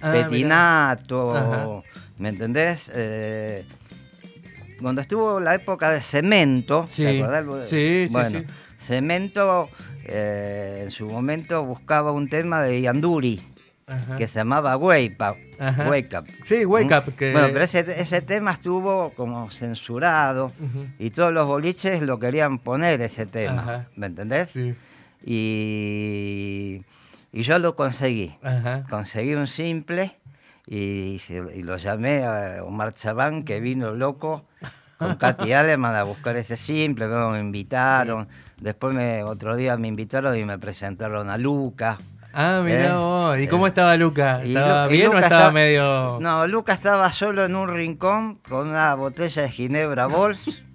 Ah. 0.00 0.12
Petinato. 0.12 1.82
¿me 2.18 2.28
entendés? 2.28 2.90
Eh, 2.94 3.64
cuando 4.82 5.00
estuvo 5.00 5.40
la 5.40 5.54
época 5.54 5.90
de 5.92 6.00
Cemento, 6.02 6.86
Sí, 6.88 7.04
¿te 7.04 7.22
acordás? 7.22 7.68
sí, 7.68 8.04
sí, 8.06 8.12
bueno, 8.12 8.40
sí. 8.40 8.46
Cemento 8.78 9.68
eh, 10.04 10.80
en 10.84 10.90
su 10.90 11.06
momento 11.06 11.64
buscaba 11.64 12.12
un 12.12 12.28
tema 12.28 12.62
de 12.62 12.80
Yanduri 12.82 13.40
Ajá. 13.86 14.16
que 14.16 14.26
se 14.28 14.40
llamaba 14.40 14.76
Wake 14.76 15.16
Up. 15.20 15.36
Wake 15.88 16.16
Up. 16.18 16.26
Sí, 16.44 16.64
Wake 16.64 16.86
¿Mm? 16.94 16.98
Up. 17.08 17.14
Que... 17.16 17.32
Bueno, 17.32 17.48
pero 17.52 17.64
ese, 17.64 17.80
ese 18.00 18.20
tema 18.22 18.52
estuvo 18.52 19.10
como 19.14 19.50
censurado 19.50 20.52
y 20.98 21.10
todos 21.10 21.32
los 21.32 21.46
boliches 21.46 22.02
lo 22.02 22.18
querían 22.18 22.58
poner 22.58 23.00
ese 23.00 23.26
tema, 23.26 23.62
Ajá. 23.62 23.88
¿me 23.96 24.06
entendés? 24.06 24.50
Sí. 24.50 24.74
Y, 25.24 26.82
y 27.32 27.42
yo 27.42 27.58
lo 27.58 27.76
conseguí. 27.76 28.34
Ajá. 28.42 28.84
Conseguí 28.90 29.34
un 29.34 29.46
simple 29.46 30.16
y, 30.66 31.20
y 31.54 31.62
lo 31.62 31.76
llamé 31.76 32.24
a 32.24 32.62
Omar 32.64 32.94
Chabán, 32.94 33.42
que 33.44 33.60
vino 33.60 33.92
loco 33.92 34.46
con 34.98 35.16
Katy 35.16 35.52
Aleman 35.52 35.94
a 35.96 36.04
buscar 36.04 36.36
ese 36.36 36.56
simple, 36.56 37.06
luego 37.08 37.30
me 37.30 37.40
invitaron. 37.40 38.28
Después 38.60 38.94
me, 38.94 39.22
otro 39.24 39.56
día 39.56 39.76
me 39.76 39.88
invitaron 39.88 40.38
y 40.38 40.44
me 40.44 40.58
presentaron 40.58 41.28
a 41.30 41.36
Luca. 41.38 41.98
Ah, 42.34 42.62
mira 42.64 42.86
Eh, 42.86 42.92
vos. 42.96 43.38
¿Y 43.38 43.42
eh, 43.42 43.48
cómo 43.48 43.66
estaba 43.66 43.94
Luca? 43.98 44.42
¿Estaba 44.42 44.86
bien 44.86 45.08
o 45.08 45.12
Luca 45.12 45.24
estaba 45.24 45.40
estaba- 45.40 45.52
medio.? 45.52 46.18
No, 46.20 46.46
Luca 46.46 46.72
estaba 46.72 47.12
solo 47.12 47.44
en 47.44 47.54
un 47.54 47.68
rincón 47.68 48.36
con 48.48 48.68
una 48.68 48.94
botella 48.94 49.42
de 49.42 49.50
Ginebra 49.50 50.06
Bols. 50.06 50.64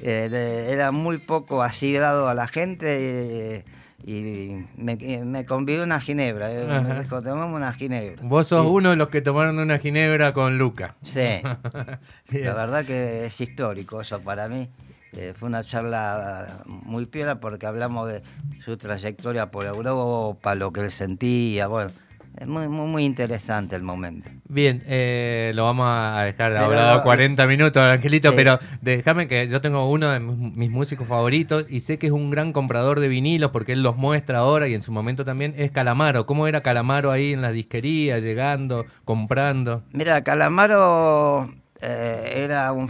Eh, 0.00 0.28
de- 0.30 0.72
era 0.72 0.92
muy 0.92 1.18
poco 1.18 1.62
así 1.62 1.92
dado 1.94 2.28
a 2.28 2.34
la 2.34 2.46
gente 2.46 3.64
y 4.06 4.66
me, 4.76 4.96
me 5.24 5.46
convidó 5.46 5.82
una 5.84 5.98
Ginebra. 6.00 6.52
eh, 6.52 6.66
me 6.82 7.00
dijo, 7.00 7.22
tomemos 7.22 7.50
una 7.54 7.72
Ginebra. 7.72 8.22
Vos 8.22 8.48
sos 8.48 8.66
uno 8.66 8.90
de 8.90 8.96
los 8.96 9.08
que 9.08 9.22
tomaron 9.22 9.58
una 9.58 9.78
ginebra 9.78 10.32
con 10.32 10.58
Luca. 10.58 10.94
Sí, 11.02 11.40
la 11.42 12.54
verdad 12.54 12.84
que 12.84 13.26
es 13.26 13.40
histórico 13.40 14.00
eso 14.00 14.20
para 14.20 14.48
mí. 14.48 14.68
Eh, 15.16 15.32
fue 15.38 15.48
una 15.48 15.62
charla 15.62 16.64
muy 16.66 17.06
piola 17.06 17.38
porque 17.38 17.66
hablamos 17.66 18.08
de 18.08 18.22
su 18.64 18.76
trayectoria 18.76 19.50
por 19.50 19.64
Europa, 19.64 20.54
lo 20.56 20.72
que 20.72 20.80
él 20.80 20.90
sentía. 20.90 21.68
Bueno, 21.68 21.90
es 22.38 22.46
muy, 22.46 22.66
muy, 22.68 22.86
muy 22.88 23.04
interesante 23.04 23.76
el 23.76 23.82
momento. 23.82 24.28
Bien, 24.48 24.82
eh, 24.86 25.52
lo 25.54 25.64
vamos 25.64 25.86
a 25.88 26.22
dejar 26.24 26.52
Pero- 26.52 26.64
hablado 26.64 27.02
40 27.02 27.46
minutos, 27.46 27.82
Angelito, 27.82 28.30
Sí. 28.30 28.36
pero 28.36 28.58
déjame 28.82 29.28
que 29.28 29.48
yo 29.48 29.60
tengo 29.60 29.88
uno 29.90 30.10
de 30.10 30.20
mis 30.20 30.70
músicos 30.70 31.06
favoritos 31.06 31.64
y 31.68 31.80
sé 31.80 31.98
que 31.98 32.06
es 32.06 32.12
un 32.12 32.30
gran 32.30 32.52
comprador 32.52 33.00
de 33.00 33.08
vinilos 33.08 33.50
porque 33.52 33.72
él 33.72 33.82
los 33.82 33.96
muestra 33.96 34.38
ahora 34.40 34.66
y 34.68 34.74
en 34.74 34.82
su 34.82 34.90
momento 34.92 35.24
también 35.24 35.54
es 35.56 35.70
Calamaro. 35.70 36.26
¿Cómo 36.26 36.46
era 36.46 36.60
Calamaro 36.62 37.10
ahí 37.10 37.32
en 37.32 37.42
la 37.42 37.52
disquería, 37.52 38.18
llegando, 38.18 38.84
comprando? 39.04 39.82
Mira, 39.92 40.22
Calamaro 40.24 41.50
eh, 41.82 42.32
era 42.44 42.72
un, 42.72 42.88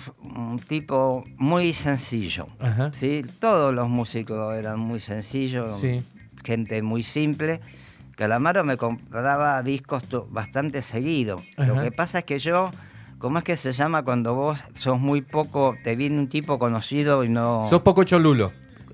tipo 0.69 1.25
muy 1.37 1.73
sencillo. 1.73 2.47
Ajá. 2.61 2.91
¿sí? 2.95 3.23
Todos 3.41 3.75
los 3.75 3.89
músicos 3.89 4.57
eran 4.57 4.79
muy 4.79 5.01
sencillos, 5.01 5.81
Sí. 5.81 6.01
gente 6.45 6.81
muy 6.83 7.03
simple. 7.03 7.61
Calamaro 8.17 8.65
me 8.65 8.77
compraba 8.77 9.63
discos 9.63 10.05
bastante 10.31 10.83
seguido. 10.83 11.43
Lo 11.57 11.81
que 11.81 11.91
pasa 11.91 12.19
es 12.19 12.25
que 12.25 12.39
yo, 12.39 12.71
¿cómo 13.19 13.39
es 13.39 13.45
que 13.45 13.57
se 13.57 13.73
llama 13.73 14.03
cuando 14.05 14.35
vos 14.35 14.61
sos 14.75 15.01
muy 15.01 15.23
poco, 15.23 15.77
te 15.83 15.97
viene 15.97 16.19
un 16.19 16.29
tipo 16.29 16.59
conocido 16.59 17.25
y 17.25 17.29
no... 17.29 17.67
Sos 17.69 17.83
poco 17.83 18.05
cholulo. 18.05 18.53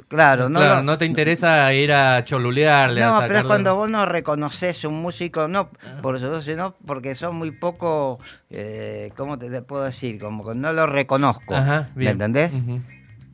claro, 0.09 0.49
no, 0.49 0.61
claro, 0.61 0.83
no 0.83 0.97
te 0.97 1.05
interesa 1.05 1.73
ir 1.75 1.93
a 1.93 2.25
cholulearle, 2.25 3.03
a 3.03 3.11
No, 3.11 3.19
pero 3.19 3.41
es 3.41 3.45
cuando 3.45 3.75
vos 3.75 3.91
no 3.91 4.07
reconoces 4.07 4.85
un 4.85 5.01
músico, 5.03 5.49
no 5.49 5.69
por 6.01 6.17
eso, 6.17 6.41
sino 6.43 6.75
porque 6.87 7.15
son 7.15 7.37
muy 7.37 7.51
poco, 7.51 8.19
eh, 8.49 9.13
¿cómo 9.17 9.39
te, 9.39 9.63
puedo 9.63 9.85
decir? 9.85 10.19
Como 10.19 10.47
que 10.47 10.55
no 10.55 10.73
lo 10.73 10.87
reconozco. 10.87 11.55
Ajá, 11.55 11.91
¿Me 11.95 12.01
bien. 12.01 12.13
entendés? 12.13 12.55
Ujú. 12.55 12.81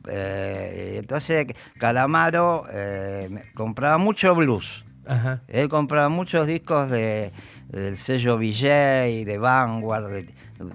Eh, 0.09 0.95
entonces, 0.99 1.47
Calamaro 1.77 2.65
eh, 2.71 3.27
me- 3.29 3.43
compraba 3.53 3.97
mucho 3.97 4.33
blues. 4.35 4.86
Ajá. 5.07 5.41
Él 5.47 5.69
compraba 5.69 6.09
muchos 6.09 6.47
discos 6.47 6.89
de, 6.89 7.31
del 7.69 7.97
sello 7.97 8.37
VJ, 8.37 9.25
de 9.25 9.37
Vanguard, 9.39 10.09
de- 10.09 10.27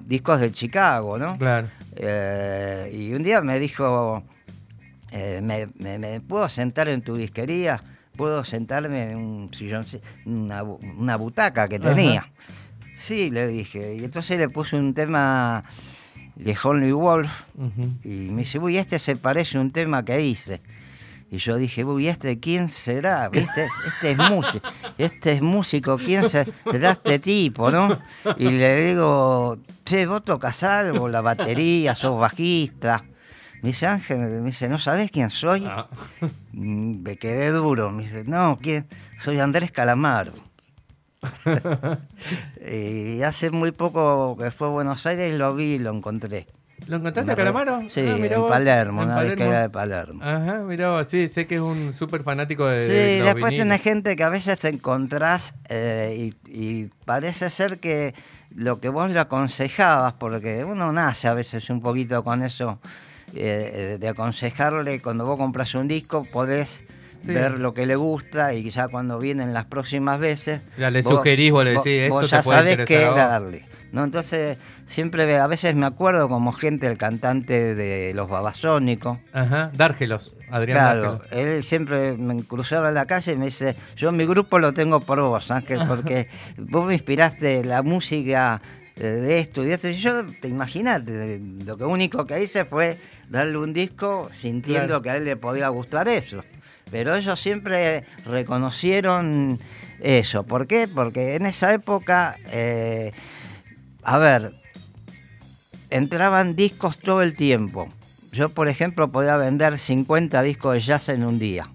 discos 0.06 0.40
de 0.40 0.50
Chicago, 0.52 1.18
¿no? 1.18 1.36
Claro. 1.38 1.68
Eh, 1.96 2.90
y 2.94 3.14
un 3.14 3.22
día 3.22 3.40
me 3.42 3.58
dijo, 3.58 4.22
eh, 5.10 5.40
me, 5.42 5.66
me- 5.78 5.98
me 5.98 6.20
puedo 6.20 6.48
sentar 6.48 6.88
en 6.88 7.02
tu 7.02 7.16
disquería? 7.16 7.82
¿Puedo 8.16 8.44
sentarme 8.44 9.10
en 9.12 9.16
un 9.16 9.54
sillón, 9.54 9.86
una, 10.26 10.62
bu- 10.62 10.78
una 10.98 11.16
butaca 11.16 11.68
que 11.68 11.76
Ajá. 11.76 11.94
tenía? 11.94 12.28
Sí, 12.98 13.30
le 13.30 13.48
dije. 13.48 13.94
Y 13.96 14.04
entonces 14.04 14.38
le 14.38 14.48
puse 14.48 14.76
un 14.76 14.94
tema 14.94 15.64
de 16.36 16.56
Honey 16.62 16.92
Wolf, 16.92 17.30
y 18.04 18.30
me 18.30 18.42
dice, 18.42 18.58
uy, 18.58 18.76
este 18.78 18.98
se 18.98 19.16
parece 19.16 19.58
a 19.58 19.60
un 19.60 19.70
tema 19.72 20.04
que 20.04 20.20
hice. 20.22 20.60
Y 21.32 21.38
yo 21.38 21.56
dije, 21.56 21.82
uy, 21.82 22.08
¿este 22.08 22.38
quién 22.38 22.68
será? 22.68 23.28
¿Viste? 23.32 23.66
Este 23.86 24.10
es 24.12 24.18
músico, 24.18 24.68
este 24.98 25.32
es 25.32 25.40
músico, 25.42 25.96
¿quién 25.96 26.28
se- 26.28 26.46
será 26.70 26.90
este 26.92 27.18
tipo, 27.18 27.70
no? 27.70 27.98
Y 28.36 28.50
le 28.50 28.88
digo, 28.90 29.56
che, 29.84 30.04
vos 30.06 30.22
tocas 30.24 30.62
algo, 30.62 31.08
la 31.08 31.22
batería, 31.22 31.94
sos 31.94 32.20
bajista. 32.20 33.02
Me 33.62 33.68
dice, 33.70 33.86
Ángel, 33.86 34.18
me 34.18 34.40
dice, 34.42 34.68
¿no 34.68 34.78
sabés 34.78 35.10
quién 35.10 35.30
soy? 35.30 35.64
Ah. 35.66 35.88
Mm, 36.52 37.02
Me 37.02 37.16
quedé 37.16 37.50
duro. 37.50 37.90
Me 37.90 38.02
dice, 38.02 38.24
no, 38.26 38.58
¿quién? 38.60 38.86
Soy 39.18 39.40
Andrés 39.40 39.72
Calamaro. 39.72 40.34
y 42.70 43.22
hace 43.22 43.50
muy 43.50 43.72
poco 43.72 44.36
que 44.36 44.50
fue 44.50 44.66
a 44.66 44.70
Buenos 44.70 45.06
Aires 45.06 45.34
lo 45.36 45.54
vi 45.54 45.74
y 45.74 45.78
lo 45.78 45.94
encontré. 45.94 46.46
¿Lo 46.88 46.96
encontraste 46.96 47.32
a 47.32 47.36
Calamaro? 47.36 47.82
Sí, 47.88 48.00
Ah, 48.06 48.16
mirá 48.18 48.36
en. 48.36 48.48
Palermo, 48.48 49.02
En 49.02 49.06
una 49.08 49.16
Palermo. 49.16 49.36
disquera 49.44 49.62
de 49.62 49.70
Palermo. 49.70 50.22
Ajá, 50.24 50.54
mirá 50.66 51.04
sí, 51.04 51.28
sé 51.28 51.46
que 51.46 51.54
es 51.56 51.60
un 51.60 51.92
súper 51.92 52.22
fanático 52.22 52.66
de, 52.66 52.86
Sí, 52.86 52.92
de 52.92 53.18
los 53.18 53.26
después 53.26 53.50
vinilos. 53.50 53.64
tenés 53.68 53.80
gente 53.82 54.16
que 54.16 54.24
a 54.24 54.28
veces 54.28 54.58
te 54.58 54.68
encontrás 54.68 55.54
eh, 55.68 56.32
y, 56.44 56.50
y 56.82 56.90
parece 57.04 57.50
ser 57.50 57.78
que 57.78 58.14
lo 58.54 58.80
que 58.80 58.88
vos 58.88 59.10
le 59.10 59.18
aconsejabas, 59.20 60.14
porque 60.14 60.64
uno 60.64 60.92
nace 60.92 61.28
a 61.28 61.34
veces 61.34 61.70
un 61.70 61.80
poquito 61.80 62.22
con 62.24 62.42
eso, 62.42 62.78
eh, 63.34 63.96
de 64.00 64.08
aconsejarle 64.08 65.00
cuando 65.00 65.24
vos 65.24 65.38
compras 65.38 65.74
un 65.74 65.88
disco, 65.88 66.26
podés 66.30 66.82
Sí. 67.22 67.32
ver 67.32 67.58
lo 67.58 67.72
que 67.74 67.86
le 67.86 67.96
gusta 67.96 68.54
y 68.54 68.68
ya 68.70 68.88
cuando 68.88 69.18
vienen 69.18 69.52
las 69.54 69.66
próximas 69.66 70.18
veces... 70.18 70.60
Ya 70.78 70.90
le 70.90 71.02
sugerís, 71.02 71.52
vos 71.52 71.64
le 71.64 71.70
decís, 71.72 71.86
esto 72.02 72.14
vos 72.14 72.30
ya 72.30 72.42
sabés 72.42 72.76
qué 72.76 72.82
interesar 72.82 73.04
a 73.04 73.08
vos. 73.10 73.16
darle. 73.16 73.66
¿no? 73.92 74.04
Entonces, 74.04 74.56
siempre, 74.86 75.36
a 75.38 75.46
veces 75.46 75.74
me 75.74 75.86
acuerdo 75.86 76.28
como 76.28 76.52
gente, 76.52 76.86
el 76.86 76.96
cantante 76.96 77.74
de 77.74 78.12
Los 78.14 78.28
Babasónicos, 78.30 79.18
Ajá, 79.32 79.70
Dárgelos, 79.74 80.34
Adrián 80.50 80.78
Claro, 80.78 81.12
Dárgelos. 81.18 81.32
él 81.56 81.62
siempre 81.64 82.16
me 82.16 82.42
cruzaba 82.44 82.88
en 82.88 82.94
la 82.94 83.06
calle 83.06 83.32
y 83.32 83.36
me 83.36 83.44
dice, 83.46 83.76
yo 83.96 84.10
mi 84.10 84.24
grupo 84.24 84.58
lo 84.58 84.72
tengo 84.72 85.00
por 85.00 85.20
vos, 85.20 85.50
Ángel, 85.50 85.80
porque 85.88 86.28
vos 86.56 86.86
me 86.86 86.94
inspiraste 86.94 87.64
la 87.64 87.82
música 87.82 88.62
de 89.10 89.38
esto 89.38 89.62
y 89.62 89.66
de 89.68 89.74
esto. 89.74 89.88
Y 89.88 90.00
yo, 90.00 90.24
te 90.40 90.48
imagínate, 90.48 91.40
lo 91.64 91.76
que 91.76 91.84
único 91.84 92.26
que 92.26 92.42
hice 92.42 92.64
fue 92.64 92.98
darle 93.28 93.58
un 93.58 93.72
disco 93.72 94.28
sintiendo 94.32 94.86
Claro. 94.86 95.02
que 95.02 95.10
a 95.10 95.16
él 95.16 95.24
le 95.24 95.36
podía 95.36 95.68
gustar 95.68 96.08
eso. 96.08 96.42
Pero 96.90 97.14
ellos 97.16 97.40
siempre 97.40 98.04
reconocieron 98.24 99.58
eso. 100.00 100.42
¿Por 100.44 100.66
qué? 100.66 100.88
Porque 100.92 101.36
en 101.36 101.46
esa 101.46 101.72
época, 101.72 102.36
eh, 102.52 103.12
a 104.02 104.18
ver, 104.18 104.54
entraban 105.90 106.54
discos 106.56 106.98
todo 106.98 107.22
el 107.22 107.34
tiempo. 107.34 107.88
Yo, 108.32 108.48
por 108.48 108.68
ejemplo, 108.68 109.10
podía 109.12 109.36
vender 109.36 109.78
50 109.78 110.42
discos 110.42 110.74
de 110.74 110.80
jazz 110.80 111.08
en 111.10 111.24
un 111.24 111.38
día. 111.38 111.68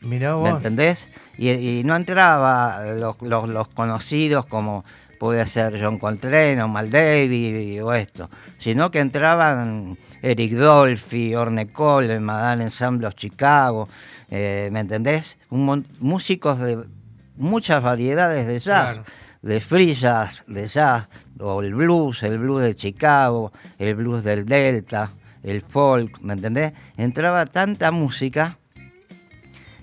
Mirá 0.00 0.30
¿Me 0.30 0.40
vos. 0.40 0.50
entendés? 0.50 1.18
Y, 1.38 1.50
y 1.50 1.84
no 1.84 1.94
entraba 1.94 2.84
los, 2.94 3.20
los- 3.22 3.48
los 3.48 3.68
conocidos 3.68 4.46
como 4.46 4.84
puede 5.20 5.46
ser 5.46 5.78
John 5.78 5.98
Coltrane 5.98 6.62
o 6.62 6.66
Mal 6.68 6.88
David 6.90 7.84
o 7.84 7.92
esto, 7.92 8.30
sino 8.56 8.90
que 8.90 9.00
entraban 9.00 9.98
Eric 10.22 10.52
Dolphy, 10.52 11.34
Orne 11.34 11.70
Cole, 11.70 12.18
Madame 12.20 12.64
Ensemble 12.64 13.06
of 13.06 13.14
Chicago, 13.16 13.86
eh, 14.30 14.70
¿me 14.72 14.80
entendés? 14.80 15.36
Un 15.50 15.86
músicos 15.98 16.58
de 16.58 16.78
muchas 17.36 17.82
variedades 17.82 18.46
de 18.46 18.54
jazz, 18.58 18.64
Claro. 18.94 19.02
de 19.42 19.60
free 19.60 19.92
jazz, 19.92 20.42
de 20.46 20.66
jazz, 20.66 21.06
o 21.38 21.60
el 21.60 21.74
blues, 21.74 22.22
el 22.22 22.38
blues 22.38 22.62
de 22.62 22.74
Chicago, 22.74 23.52
el 23.78 23.96
blues 23.96 24.24
del 24.24 24.46
Delta, 24.46 25.10
el 25.42 25.60
folk, 25.60 26.18
¿me 26.22 26.32
entendés? 26.32 26.72
Entraba 26.96 27.44
tanta 27.44 27.90
música 27.90 28.56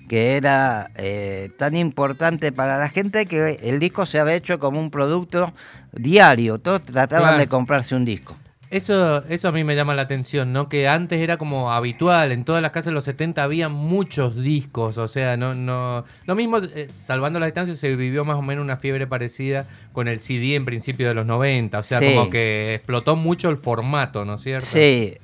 que 0.08 0.36
era 0.36 0.90
eh, 0.96 1.50
tan 1.58 1.76
importante 1.76 2.50
para 2.52 2.78
la 2.78 2.88
gente 2.88 3.26
que 3.26 3.58
el 3.62 3.78
disco 3.78 4.06
se 4.06 4.18
había 4.18 4.34
hecho 4.34 4.58
como 4.58 4.80
un 4.80 4.90
producto 4.90 5.52
diario. 5.92 6.58
Todos 6.58 6.82
trataban 6.84 7.24
Claro. 7.28 7.38
de 7.38 7.46
comprarse 7.48 7.94
un 7.94 8.04
disco. 8.04 8.36
Eso, 8.70 9.24
eso 9.30 9.48
a 9.48 9.52
mí 9.52 9.64
me 9.64 9.74
llama 9.74 9.94
la 9.94 10.02
atención, 10.02 10.52
¿no? 10.52 10.68
Que 10.68 10.88
antes 10.88 11.20
era 11.22 11.38
como 11.38 11.72
habitual, 11.72 12.32
en 12.32 12.44
todas 12.44 12.60
las 12.60 12.70
casas 12.70 12.86
de 12.86 12.92
los 12.92 13.04
70 13.04 13.42
había 13.42 13.70
muchos 13.70 14.36
discos, 14.36 14.98
o 14.98 15.08
sea, 15.08 15.38
no, 15.38 15.54
no. 15.54 16.04
Lo 16.26 16.34
mismo, 16.34 16.58
eh, 16.58 16.86
salvando 16.90 17.38
las 17.40 17.46
distancias, 17.46 17.78
se 17.78 17.96
vivió 17.96 18.26
más 18.26 18.36
o 18.36 18.42
menos 18.42 18.62
una 18.62 18.76
fiebre 18.76 19.06
parecida 19.06 19.64
con 19.94 20.06
el 20.06 20.20
CD 20.20 20.54
en 20.54 20.66
principio 20.66 21.08
de 21.08 21.14
los 21.14 21.24
90, 21.24 21.78
o 21.78 21.82
sea, 21.82 21.98
Sí. 22.00 22.12
como 22.14 22.28
que 22.28 22.74
explotó 22.74 23.16
mucho 23.16 23.48
el 23.48 23.56
formato, 23.56 24.26
¿no 24.26 24.34
es 24.34 24.42
cierto? 24.42 24.66
Sí, 24.66 25.16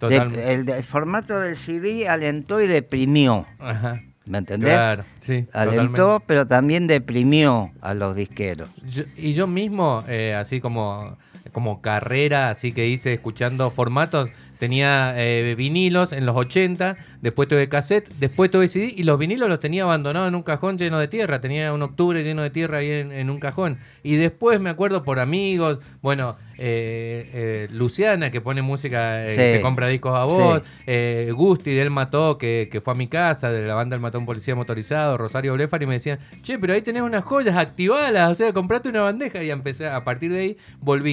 de- 0.00 0.16
el, 0.54 0.68
el 0.68 0.82
formato 0.82 1.38
del 1.38 1.56
CD 1.58 2.08
alentó 2.08 2.60
y 2.60 2.66
deprimió. 2.66 3.46
Ajá. 3.60 4.00
¿Me 4.30 4.38
entendés? 4.38 4.70
Claro, 4.70 5.04
sí. 5.20 5.44
Alentó, 5.52 5.92
totalmente. 5.92 6.24
pero 6.26 6.46
también 6.46 6.86
deprimió 6.86 7.72
a 7.80 7.94
los 7.94 8.14
disqueros. 8.14 8.70
Yo- 8.88 9.02
y 9.16 9.34
yo 9.34 9.46
mismo, 9.48 10.04
eh, 10.08 10.34
así 10.34 10.60
como, 10.60 11.18
como 11.52 11.80
carrera, 11.80 12.48
así 12.50 12.72
que 12.72 12.86
hice 12.86 13.12
escuchando 13.12 13.70
formatos, 13.72 14.30
tenía 14.60 15.14
eh, 15.16 15.54
vinilos 15.56 16.12
en 16.12 16.26
los 16.26 16.36
80, 16.36 16.96
después 17.22 17.48
tuve 17.48 17.68
cassette, 17.68 18.08
después 18.18 18.50
tuve 18.50 18.68
CD 18.68 18.92
y 18.96 19.02
los 19.02 19.18
vinilos 19.18 19.48
los 19.48 19.60
tenía 19.60 19.82
abandonados 19.84 20.28
en 20.28 20.34
un 20.34 20.42
cajón 20.42 20.78
lleno 20.78 20.98
de 20.98 21.08
tierra, 21.08 21.40
tenía 21.40 21.72
un 21.72 21.82
octubre 21.82 22.22
lleno 22.22 22.42
de 22.42 22.50
tierra 22.50 22.78
ahí 22.78 22.90
en, 22.90 23.12
en 23.12 23.30
un 23.30 23.38
cajón. 23.40 23.78
Y 24.02 24.16
después 24.16 24.60
me 24.60 24.70
acuerdo 24.70 25.02
por 25.02 25.18
amigos, 25.20 25.78
bueno, 26.02 26.36
eh, 26.62 27.30
eh, 27.32 27.68
Luciana 27.72 28.30
que 28.30 28.40
pone 28.40 28.60
música, 28.62 29.26
eh, 29.26 29.30
Sí. 29.30 29.36
que 29.56 29.60
compra 29.62 29.86
discos 29.88 30.14
a 30.14 30.24
vos, 30.24 30.60
Sí. 30.62 30.68
eh, 30.86 31.32
Gusti 31.34 31.72
del 31.72 31.90
Mató, 31.90 32.36
que, 32.38 32.68
que 32.70 32.80
fue 32.80 32.92
a 32.92 32.96
mi 32.96 33.06
casa, 33.08 33.50
de 33.50 33.66
la 33.66 33.74
banda 33.74 33.96
El 33.96 34.02
Mató 34.02 34.18
un 34.18 34.26
Policía 34.26 34.54
Motorizado, 34.54 35.16
Rosario 35.16 35.54
Blefar, 35.54 35.82
y 35.82 35.86
me 35.86 35.94
decían, 35.94 36.18
che, 36.42 36.58
pero 36.58 36.72
ahí 36.74 36.82
tenés 36.82 37.02
unas 37.02 37.24
joyas, 37.24 37.56
activalas, 37.56 38.30
o 38.30 38.34
sea, 38.34 38.52
comprate 38.52 38.88
una 38.88 39.00
bandeja. 39.02 39.42
Y 39.42 39.50
empecé, 39.50 39.86
a 39.88 40.04
partir 40.04 40.32
de 40.32 40.40
ahí, 40.40 40.56
volví. 40.80 41.12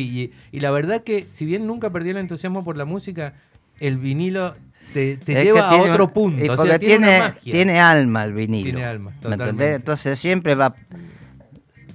Y, 0.52 0.58
y 0.58 0.60
la 0.60 0.72
verdad 0.72 1.04
que, 1.04 1.26
si 1.30 1.46
bien 1.46 1.66
nunca 1.68 1.90
perdí 1.92 2.10
el 2.10 2.18
entusiasmo 2.18 2.64
por 2.66 2.76
la 2.78 2.86
música, 2.86 3.34
el 3.80 3.98
vinilo 3.98 4.56
te, 4.94 5.18
lleva 5.44 5.70
a 5.70 5.82
otro 5.82 6.08
punto. 6.14 6.44
y 6.44 6.50
o 6.50 6.56
porque 6.56 6.70
sea, 6.70 6.80
tiene, 6.80 6.98
tiene, 7.08 7.18
una 7.18 7.28
magia. 7.30 7.52
tiene 7.54 7.80
alma 7.80 8.24
el 8.26 8.34
vinilo. 8.34 8.64
Tiene 8.66 8.86
alma, 8.86 9.12
¿Me 9.24 9.34
entendés? 9.34 9.76
Entonces 9.76 10.18
siempre 10.20 10.56
va 10.56 10.68
a 10.68 10.76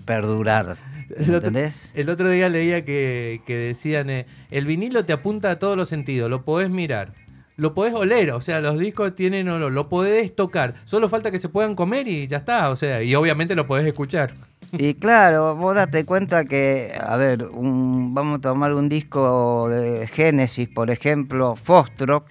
perdurar. 0.04 0.76
¿Me 1.08 1.16
El 1.16 1.34
otro, 1.34 1.48
entendés? 1.48 1.90
el 1.94 2.08
otro 2.08 2.30
día 2.30 2.48
leía 2.48 2.84
que, 2.84 3.42
que 3.46 3.56
decían, 3.56 4.08
eh, 4.10 4.26
el 4.50 4.66
vinilo 4.66 5.04
te 5.04 5.12
apunta 5.12 5.50
a 5.50 5.58
todos 5.58 5.76
los 5.76 5.88
sentidos, 5.88 6.30
lo 6.30 6.42
podés 6.44 6.70
mirar, 6.70 7.12
lo 7.56 7.74
podés 7.74 7.92
oler, 7.94 8.30
o 8.32 8.40
sea, 8.40 8.60
los 8.60 8.78
discos 8.78 9.14
tienen 9.14 9.48
olor, 9.50 9.72
lo 9.72 9.88
podés 9.90 10.34
tocar, 10.34 10.74
solo 10.84 11.08
falta 11.10 11.30
que 11.30 11.38
se 11.38 11.50
puedan 11.50 11.74
comer 11.74 12.08
y 12.08 12.26
ya 12.28 12.38
está, 12.38 12.70
o 12.70 12.76
sea, 12.76 13.02
y 13.02 13.14
obviamente 13.14 13.54
lo 13.54 13.66
podés 13.66 13.86
escuchar. 13.86 14.32
Y 14.72 14.94
claro, 14.94 15.54
vos 15.54 15.74
date 15.74 16.06
cuenta 16.06 16.46
que, 16.46 16.92
a 16.98 17.16
ver, 17.18 17.44
un- 17.44 18.14
vamos 18.14 18.38
a 18.38 18.40
tomar 18.40 18.72
un 18.72 18.88
disco 18.88 19.68
de 19.68 20.06
Génesis, 20.08 20.66
por 20.66 20.90
ejemplo, 20.90 21.56
Fostrock, 21.56 22.24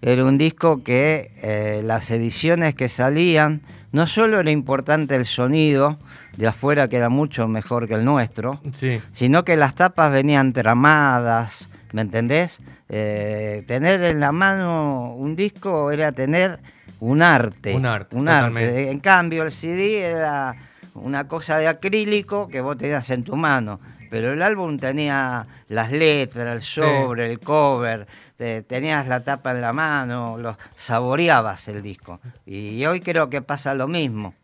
era 0.00 0.24
un 0.24 0.38
disco 0.38 0.82
que 0.84 1.32
eh, 1.42 1.82
las 1.84 2.10
ediciones 2.10 2.74
que 2.74 2.88
salían, 2.88 3.62
no 3.90 4.06
solo 4.06 4.38
era 4.40 4.50
importante 4.50 5.14
el 5.14 5.26
sonido 5.26 5.98
de 6.36 6.46
afuera, 6.46 6.88
que 6.88 6.96
era 6.96 7.08
mucho 7.08 7.48
mejor 7.48 7.88
que 7.88 7.94
el 7.94 8.04
nuestro, 8.04 8.60
Sí, 8.72 9.00
sino 9.12 9.44
que 9.44 9.56
las 9.56 9.74
tapas 9.74 10.12
venían 10.12 10.52
tramadas, 10.52 11.68
¿me 11.92 12.02
entendés? 12.02 12.60
Eh, 12.88 13.64
tener 13.66 14.02
en 14.04 14.20
la 14.20 14.32
mano 14.32 15.14
un 15.14 15.34
disco 15.36 15.90
era 15.90 16.12
tener 16.12 16.60
un 17.00 17.22
arte. 17.22 17.74
Un 17.74 17.86
arte, 17.86 18.16
Un 18.16 18.28
arte. 18.28 18.90
En 18.90 19.00
cambio, 19.00 19.42
el 19.42 19.52
CD 19.52 20.00
era 20.02 20.54
una 20.94 21.28
cosa 21.28 21.58
de 21.58 21.68
acrílico 21.68 22.48
que 22.48 22.60
vos 22.60 22.76
tenías 22.76 23.08
en 23.10 23.24
tu 23.24 23.36
mano. 23.36 23.80
Pero 24.10 24.32
el 24.32 24.40
álbum 24.42 24.78
tenía 24.78 25.46
las 25.68 25.92
letras, 25.92 26.56
el 26.56 26.62
sobre, 26.62 27.30
el 27.30 27.40
cover, 27.40 28.06
te- 28.36 28.62
tenías 28.62 29.06
la 29.06 29.20
tapa 29.20 29.50
en 29.52 29.60
la 29.60 29.72
mano, 29.72 30.38
lo, 30.38 30.56
saboreabas 30.74 31.68
el 31.68 31.82
disco. 31.82 32.20
Y 32.46 32.84
hoy 32.86 33.00
creo 33.00 33.28
que 33.28 33.42
pasa 33.42 33.74
lo 33.74 33.86
mismo, 33.88 34.34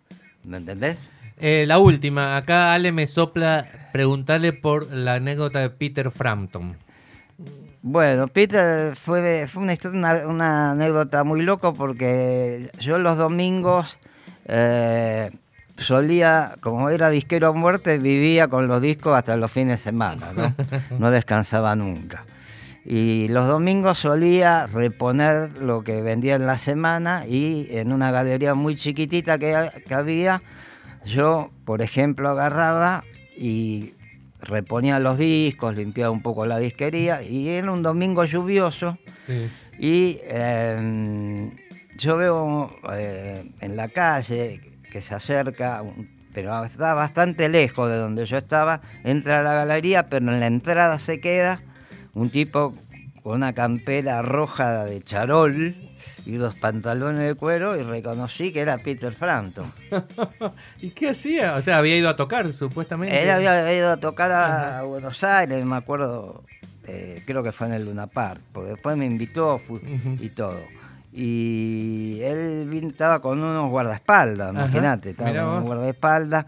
¿me 0.45 0.59
entendés? 0.59 0.99
Eh, 1.39 1.65
la 1.67 1.79
última, 1.79 2.37
acá 2.37 2.73
Ale 2.75 2.93
me 2.93 3.07
sopla 3.07 3.67
preguntarle 3.93 4.53
por 4.53 4.93
la 4.93 5.15
anécdota 5.15 5.61
de 5.61 5.71
Peter 5.71 6.11
Frampton. 6.11 6.77
Bueno, 7.83 8.29
Peter 8.29 8.97
fue, 8.97 9.47
fue 9.47 9.63
una, 9.63 9.73
historia- 9.75 9.99
una, 9.99 10.27
una 10.27 10.71
anécdota 10.73 11.23
muy 11.25 11.43
loco 11.43 11.75
porque 11.75 12.71
yo 12.81 12.99
los 12.99 13.17
domingos 13.19 13.99
eh, 14.47 15.31
solía, 15.77 16.55
como 16.61 16.91
era 16.91 17.11
disquero 17.11 17.49
a 17.49 17.53
muerte, 17.53 17.99
vivía 17.99 18.49
con 18.49 18.69
los 18.69 18.81
discos 18.81 19.17
hasta 19.17 19.37
los 19.37 19.51
fines 19.51 19.79
de 19.81 19.85
semana, 19.91 20.33
¿no? 20.35 20.55
No 20.99 21.11
descansaba 21.11 21.75
nunca. 21.77 22.25
Y 22.87 23.29
los 23.29 23.49
domingos 23.49 23.99
solía 23.99 24.67
reponer 24.67 25.55
lo 25.55 25.83
que 25.83 26.03
vendía 26.03 26.37
en 26.37 26.47
la 26.47 26.59
semana 26.59 27.25
y 27.27 27.67
en 27.71 27.93
una 27.93 28.11
galería 28.11 28.55
muy 28.55 28.77
chiquitita 28.77 29.39
que, 29.39 29.57
que 29.87 29.95
había, 29.95 30.43
yo, 31.07 31.51
por 31.65 31.81
ejemplo, 31.81 32.29
agarraba 32.29 33.03
y 33.37 33.95
reponía 34.41 34.99
los 34.99 35.17
discos, 35.17 35.75
limpiaba 35.75 36.11
un 36.11 36.21
poco 36.21 36.45
la 36.45 36.59
disquería 36.59 37.23
y 37.23 37.49
era 37.49 37.73
un 37.73 37.83
domingo 37.83 38.25
lluvioso 38.25 38.99
Sí. 39.27 39.49
y 39.79 40.19
eh, 40.25 41.51
yo 41.97 42.19
veo 42.19 42.71
eh, 42.93 43.51
en 43.63 43.77
la 43.77 43.89
calle 43.89 44.61
que 44.95 45.03
se 45.03 45.13
acerca, 45.13 45.83
pero 46.33 46.65
está 46.65 46.95
bastante 46.95 47.49
lejos 47.49 47.91
de 47.91 47.97
donde 47.97 48.27
yo 48.27 48.39
estaba, 48.39 48.81
entra 49.03 49.41
a 49.41 49.43
la 49.43 49.53
galería, 49.53 50.09
pero 50.09 50.31
en 50.31 50.39
la 50.39 50.47
entrada 50.47 51.01
se 51.01 51.19
queda 51.19 51.61
un 52.15 52.31
tipo 52.31 52.77
con 53.25 53.35
una 53.35 53.55
campera 53.55 54.23
roja 54.23 54.85
de 54.85 55.03
charol 55.03 55.75
y 56.25 56.37
dos 56.37 56.55
pantalones 56.55 57.27
de 57.27 57.35
cuero 57.35 57.77
y 57.77 57.83
reconocí 57.83 58.53
que 58.53 58.61
era 58.61 58.79
Peter 58.79 59.13
Frampton. 59.13 59.67
¿Y 60.81 60.91
qué 60.91 61.09
hacía? 61.09 61.57
O 61.57 61.63
sea, 61.63 61.79
había 61.79 61.97
ido 61.97 62.09
a 62.09 62.15
tocar, 62.15 62.53
supuestamente. 62.53 63.21
Él 63.21 63.31
había 63.31 63.77
ido 63.77 63.91
a 63.91 63.97
tocar 63.97 64.31
a, 64.31 64.85
Buenos 64.85 65.25
Aires, 65.25 65.65
me 65.65 65.75
acuerdo, 65.75 66.45
eh, 66.87 67.21
creo 67.27 67.43
que 67.43 67.51
fue 67.51 67.67
en 67.67 67.73
el 67.73 67.87
Luna 67.87 68.07
Park, 68.07 68.41
porque 68.53 68.71
después 68.71 68.97
me 68.97 69.07
invitó 69.07 69.61
y 70.21 70.29
todo. 70.29 70.61
Y 71.17 72.19
él 72.23 72.69
estaba 72.89 73.21
con 73.21 73.41
unos 73.41 73.71
guardaespaldas, 73.71 74.53
imagínate, 74.53 75.11
estaba 75.11 75.31
con 75.31 75.49
unos 75.49 75.63
guardaespaldas 75.63 76.45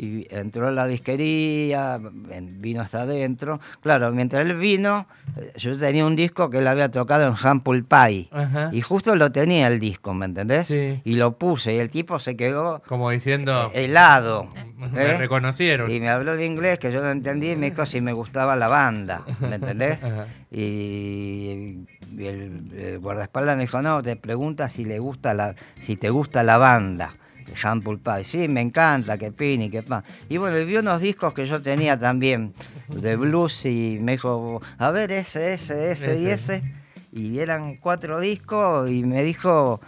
y 0.00 0.26
entró 0.30 0.68
a 0.68 0.70
la 0.70 0.86
disquería, 0.86 2.00
vino 2.00 2.80
hasta 2.80 3.02
adentro. 3.02 3.60
Claro, 3.82 4.10
mientras 4.12 4.40
él 4.46 4.56
vino, 4.56 5.06
eh, 5.36 5.52
yo 5.56 5.76
tenía 5.78 6.06
un 6.06 6.16
disco 6.16 6.48
que 6.48 6.58
él 6.58 6.66
había 6.66 6.90
tocado 6.90 7.26
en 7.28 7.34
Humble 7.34 7.82
Pie. 7.82 8.28
Ajá. 8.32 8.70
Y 8.72 8.80
justo 8.80 9.14
lo 9.14 9.30
tenía 9.30 9.68
el 9.68 9.78
disco, 9.78 10.14
¿me 10.14 10.24
entendés? 10.24 10.66
Sí. 10.66 11.02
Y 11.04 11.16
lo 11.16 11.36
puse 11.36 11.74
y 11.74 11.78
el 11.78 11.90
tipo 11.90 12.18
se 12.18 12.34
quedó 12.34 12.80
Como 12.86 13.10
diciendo, 13.10 13.70
eh, 13.74 13.84
helado. 13.84 14.48
me 14.76 15.02
¿eh? 15.02 15.18
reconocieron. 15.18 15.90
Y 15.90 16.00
me 16.00 16.08
habló 16.08 16.32
en 16.32 16.44
inglés 16.44 16.78
que 16.78 16.90
yo 16.90 17.02
no 17.02 17.10
entendí 17.10 17.50
y 17.50 17.56
me 17.56 17.70
dijo 17.70 17.84
si 17.84 18.00
me 18.00 18.14
gustaba 18.14 18.56
la 18.56 18.68
banda, 18.68 19.22
¿me 19.40 19.56
entendés? 19.56 19.98
Ajá. 20.02 20.26
Y 20.50 21.84
el, 22.18 22.72
el 22.74 22.98
guardaespaldas 23.00 23.54
me 23.56 23.64
dijo, 23.64 23.82
no, 23.82 24.02
te 24.02 24.16
pregunta 24.16 24.70
si 24.70 24.86
le 24.86 24.98
gusta 24.98 25.34
la, 25.34 25.54
si 25.80 25.96
te 25.96 26.08
gusta 26.08 26.42
la 26.42 26.56
banda. 26.56 27.16
Humble 27.64 27.98
Pie, 27.98 28.24
sí, 28.24 28.48
me 28.48 28.60
encanta, 28.60 29.16
que 29.18 29.30
pini, 29.32 29.70
que 29.70 29.82
pan. 29.82 30.02
Y 30.28 30.36
bueno, 30.36 30.58
y 30.58 30.64
vi 30.64 30.76
unos 30.76 31.00
discos 31.00 31.34
que 31.34 31.46
yo 31.46 31.60
tenía 31.60 31.98
también 31.98 32.52
de 32.88 33.16
blues 33.16 33.64
y 33.66 33.98
me 34.00 34.12
dijo, 34.12 34.60
a 34.78 34.90
ver, 34.90 35.12
ese, 35.12 35.54
ese, 35.54 35.92
ese 35.92 36.18
y 36.20 36.26
Ese. 36.26 36.56
ese. 36.56 36.74
Y 37.12 37.38
eran 37.40 37.76
cuatro 37.76 38.20
discos 38.20 38.88
y 38.88 39.02
me 39.02 39.24
dijo, 39.24 39.80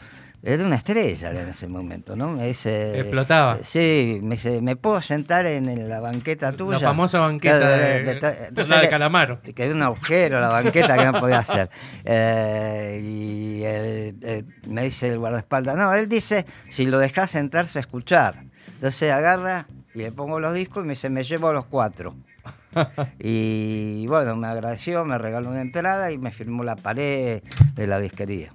era 0.45 0.65
una 0.65 0.75
estrella 0.75 1.31
en 1.31 1.49
ese 1.49 1.69
momento, 1.69 2.17
¿no? 2.17 2.29
Me 2.31 2.49
dice, 2.49 2.99
Explotaba. 2.99 3.59
Sí, 3.63 4.19
me 4.23 4.35
dice, 4.35 4.61
¿me 4.61 4.75
puedo 4.75 5.01
sentar 5.01 5.47
en, 5.47 5.89
la 5.89 6.01
banqueta 6.01 6.51
tuya? 6.53 6.81
La 6.81 6.89
famosa 6.89 7.21
banqueta 7.21 7.59
Claro, 7.59 7.83
de, 7.83 8.11
entonces 8.49 8.81
de 8.81 8.89
Calamaro. 8.89 9.39
te 9.39 9.53
quedó 9.53 9.73
un 9.75 9.83
agujero 9.83 10.41
la 10.41 10.49
banqueta 10.49 10.99
que 10.99 11.05
no 11.05 11.13
podía 11.21 11.39
hacer. 11.39 11.71
Eh, 12.05 13.01
y 13.03 13.63
el- 13.63 14.17
el- 14.23 14.47
me 14.69 14.83
dice 14.83 15.09
el 15.09 15.19
guardaespaldas, 15.19 15.77
no, 15.77 15.93
él 15.95 16.09
dice, 16.09 16.45
si 16.69 16.85
lo 16.87 16.99
dejas 16.99 17.31
sentarse 17.31 17.79
a 17.79 17.83
escuchar. 17.83 18.43
Entonces 18.75 19.13
agarra 19.13 19.67
y 19.95 19.99
le 19.99 20.13
pongo 20.13 20.41
los 20.41 20.53
discos 20.55 20.83
y 20.83 20.87
me 20.87 20.93
dice, 20.95 21.09
me 21.11 21.23
llevo 21.23 21.53
los 21.53 21.67
cuatro. 21.67 22.17
y 23.21 24.07
bueno, 24.09 24.35
me 24.37 24.49
agradeció, 24.49 25.05
me 25.05 25.19
regaló 25.19 25.51
una 25.51 25.61
entrada 25.61 26.11
y 26.11 26.19
me 26.19 26.33
firmó 26.33 26.65
la 26.65 26.75
pared 26.77 27.43
de 27.75 27.87
la 27.87 28.01
disquería. 28.01 28.53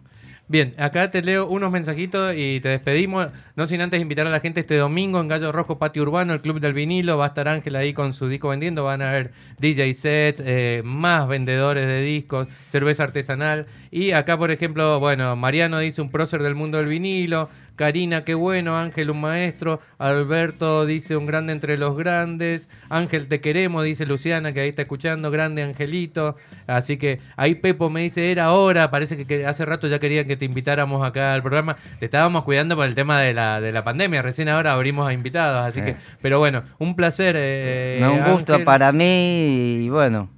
Bien, 0.50 0.74
acá 0.78 1.12
te 1.12 1.22
leo 1.22 1.46
unos 1.48 1.74
mensajitos 1.74 2.34
y 2.38 2.62
te 2.62 2.70
despedimos. 2.70 3.28
No 3.58 3.68
sin 3.68 3.82
antes 3.82 4.00
invitar 4.00 4.28
a 4.28 4.30
la 4.30 4.40
gente 4.40 4.62
este 4.62 4.78
domingo 4.78 5.20
en 5.20 5.28
Gallo 5.28 5.52
Rojo 5.52 5.78
Patio 5.78 6.04
Urbano, 6.04 6.34
el 6.34 6.40
Club 6.40 6.62
del 6.62 6.74
Vinilo. 6.74 7.18
Va 7.18 7.26
a 7.26 7.28
estar 7.30 7.50
Ángel 7.50 7.76
ahí 7.76 7.94
con 7.94 8.14
su 8.14 8.30
disco 8.30 8.48
vendiendo. 8.48 8.86
Van 8.86 9.02
a 9.02 9.10
haber 9.10 9.32
DJ 9.60 9.94
sets, 9.94 10.42
eh, 10.46 10.84
más 10.86 11.28
vendedores 11.28 11.86
de 11.86 12.02
discos, 12.02 12.48
cerveza 12.68 13.04
artesanal. 13.04 13.68
Y 13.92 14.12
acá, 14.12 14.38
por 14.38 14.50
ejemplo, 14.50 15.02
bueno, 15.02 15.36
Mariano 15.36 15.80
dice 15.80 16.02
un 16.02 16.12
prócer 16.12 16.42
del 16.42 16.56
mundo 16.56 16.78
del 16.78 16.88
vinilo. 16.88 17.50
Karina, 17.78 18.26
qué 18.26 18.34
bueno. 18.34 18.78
Ángel, 18.78 19.10
un 19.12 19.22
maestro. 19.22 19.80
Alberto 20.00 20.86
dice 20.86 21.16
un 21.16 21.26
grande 21.26 21.54
entre 21.54 21.78
los 21.78 21.96
grandes. 21.96 22.68
Ángel, 22.90 23.28
te 23.30 23.40
queremos, 23.40 23.86
dice 23.86 24.06
Luciana, 24.06 24.52
que 24.52 24.60
ahí 24.60 24.70
está 24.70 24.82
escuchando. 24.82 25.32
Grande 25.32 25.64
Angelito. 25.64 26.36
Así 26.68 26.98
que 26.98 27.20
ahí 27.38 27.56
Pepo 27.56 27.90
me 27.90 28.02
dice, 28.02 28.32
era 28.32 28.52
hora. 28.52 28.92
Parece 28.92 29.26
que- 29.26 29.46
hace 29.46 29.64
rato 29.64 29.88
ya 29.88 30.00
querían 30.00 30.26
que 30.28 30.36
te 30.36 30.44
invitáramos 30.46 31.06
acá 31.08 31.34
al 31.34 31.42
programa. 31.42 31.78
Te 32.00 32.06
estábamos 32.06 32.44
cuidando 32.44 32.76
por 32.76 32.86
el 32.86 32.96
tema 32.96 33.22
de 33.22 33.34
la, 33.34 33.62
de 33.62 33.72
la 33.72 33.84
pandemia. 33.84 34.22
Recién 34.22 34.50
ahora 34.50 34.74
abrimos 34.74 35.08
a 35.08 35.14
invitados. 35.14 35.66
Así 35.68 35.82
que, 35.82 35.96
pero 36.22 36.40
bueno, 36.40 36.64
un 36.80 36.96
placer. 36.96 37.36
eh, 37.38 38.00
No, 38.02 38.14
un 38.14 38.32
gusto 38.34 38.64
para 38.66 38.92
mí 38.92 39.84
y 39.86 39.90
bueno, 39.90 40.30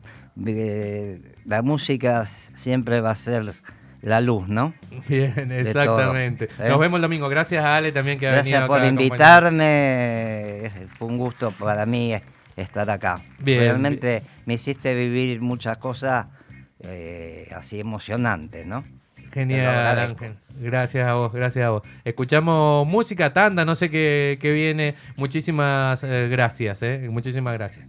eh, 0.46 1.22
la 1.46 1.62
música 1.62 2.26
siempre 2.28 3.02
va 3.02 3.12
a 3.12 3.16
ser 3.16 3.54
la 4.02 4.22
luz, 4.22 4.48
¿no? 4.48 4.74
Bien, 5.08 5.52
exactamente. 5.52 6.48
todo, 6.48 6.66
¿eh? 6.66 6.70
Nos 6.70 6.80
vemos 6.80 6.98
el 6.98 7.02
domingo. 7.02 7.30
Gracias 7.30 7.64
a 7.64 7.78
Ale 7.78 7.92
también 7.92 8.20
que 8.20 8.28
ha 8.28 8.32
Gracias 8.32 8.68
venido 8.68 8.68
por 8.68 8.78
acá 8.78 8.86
a 8.86 8.90
acompañarnos. 8.90 9.52
invitarme, 9.52 10.72
fue 10.98 11.08
un 11.08 11.18
gusto 11.18 11.52
para 11.52 11.86
mí 11.86 12.14
estar 12.56 12.90
acá. 12.90 13.22
Bien, 13.40 13.60
Realmente 13.60 14.24
me 14.46 14.56
hiciste 14.56 14.94
vivir 14.94 15.42
muchas 15.42 15.78
cosas 15.78 16.28
eh, 16.82 17.48
así 17.56 17.80
emocionantes, 17.80 18.66
¿no? 18.66 18.84
Genial. 19.32 20.00
Ángel. 20.00 20.36
Gracias 20.60 21.08
a 21.08 21.14
vos, 21.14 21.32
gracias 21.32 21.66
a 21.66 21.70
vos. 21.70 21.84
Escuchamos 22.04 22.88
música, 22.88 23.32
tanda, 23.32 23.64
no 23.64 23.76
sé 23.76 23.90
qué, 23.90 24.38
qué 24.42 24.52
viene. 24.52 24.96
Muchísimas 25.18 26.04
eh, 26.04 26.28
gracias, 26.30 26.82
eh. 26.82 27.08
Muchísimas 27.10 27.54
gracias. 27.54 27.86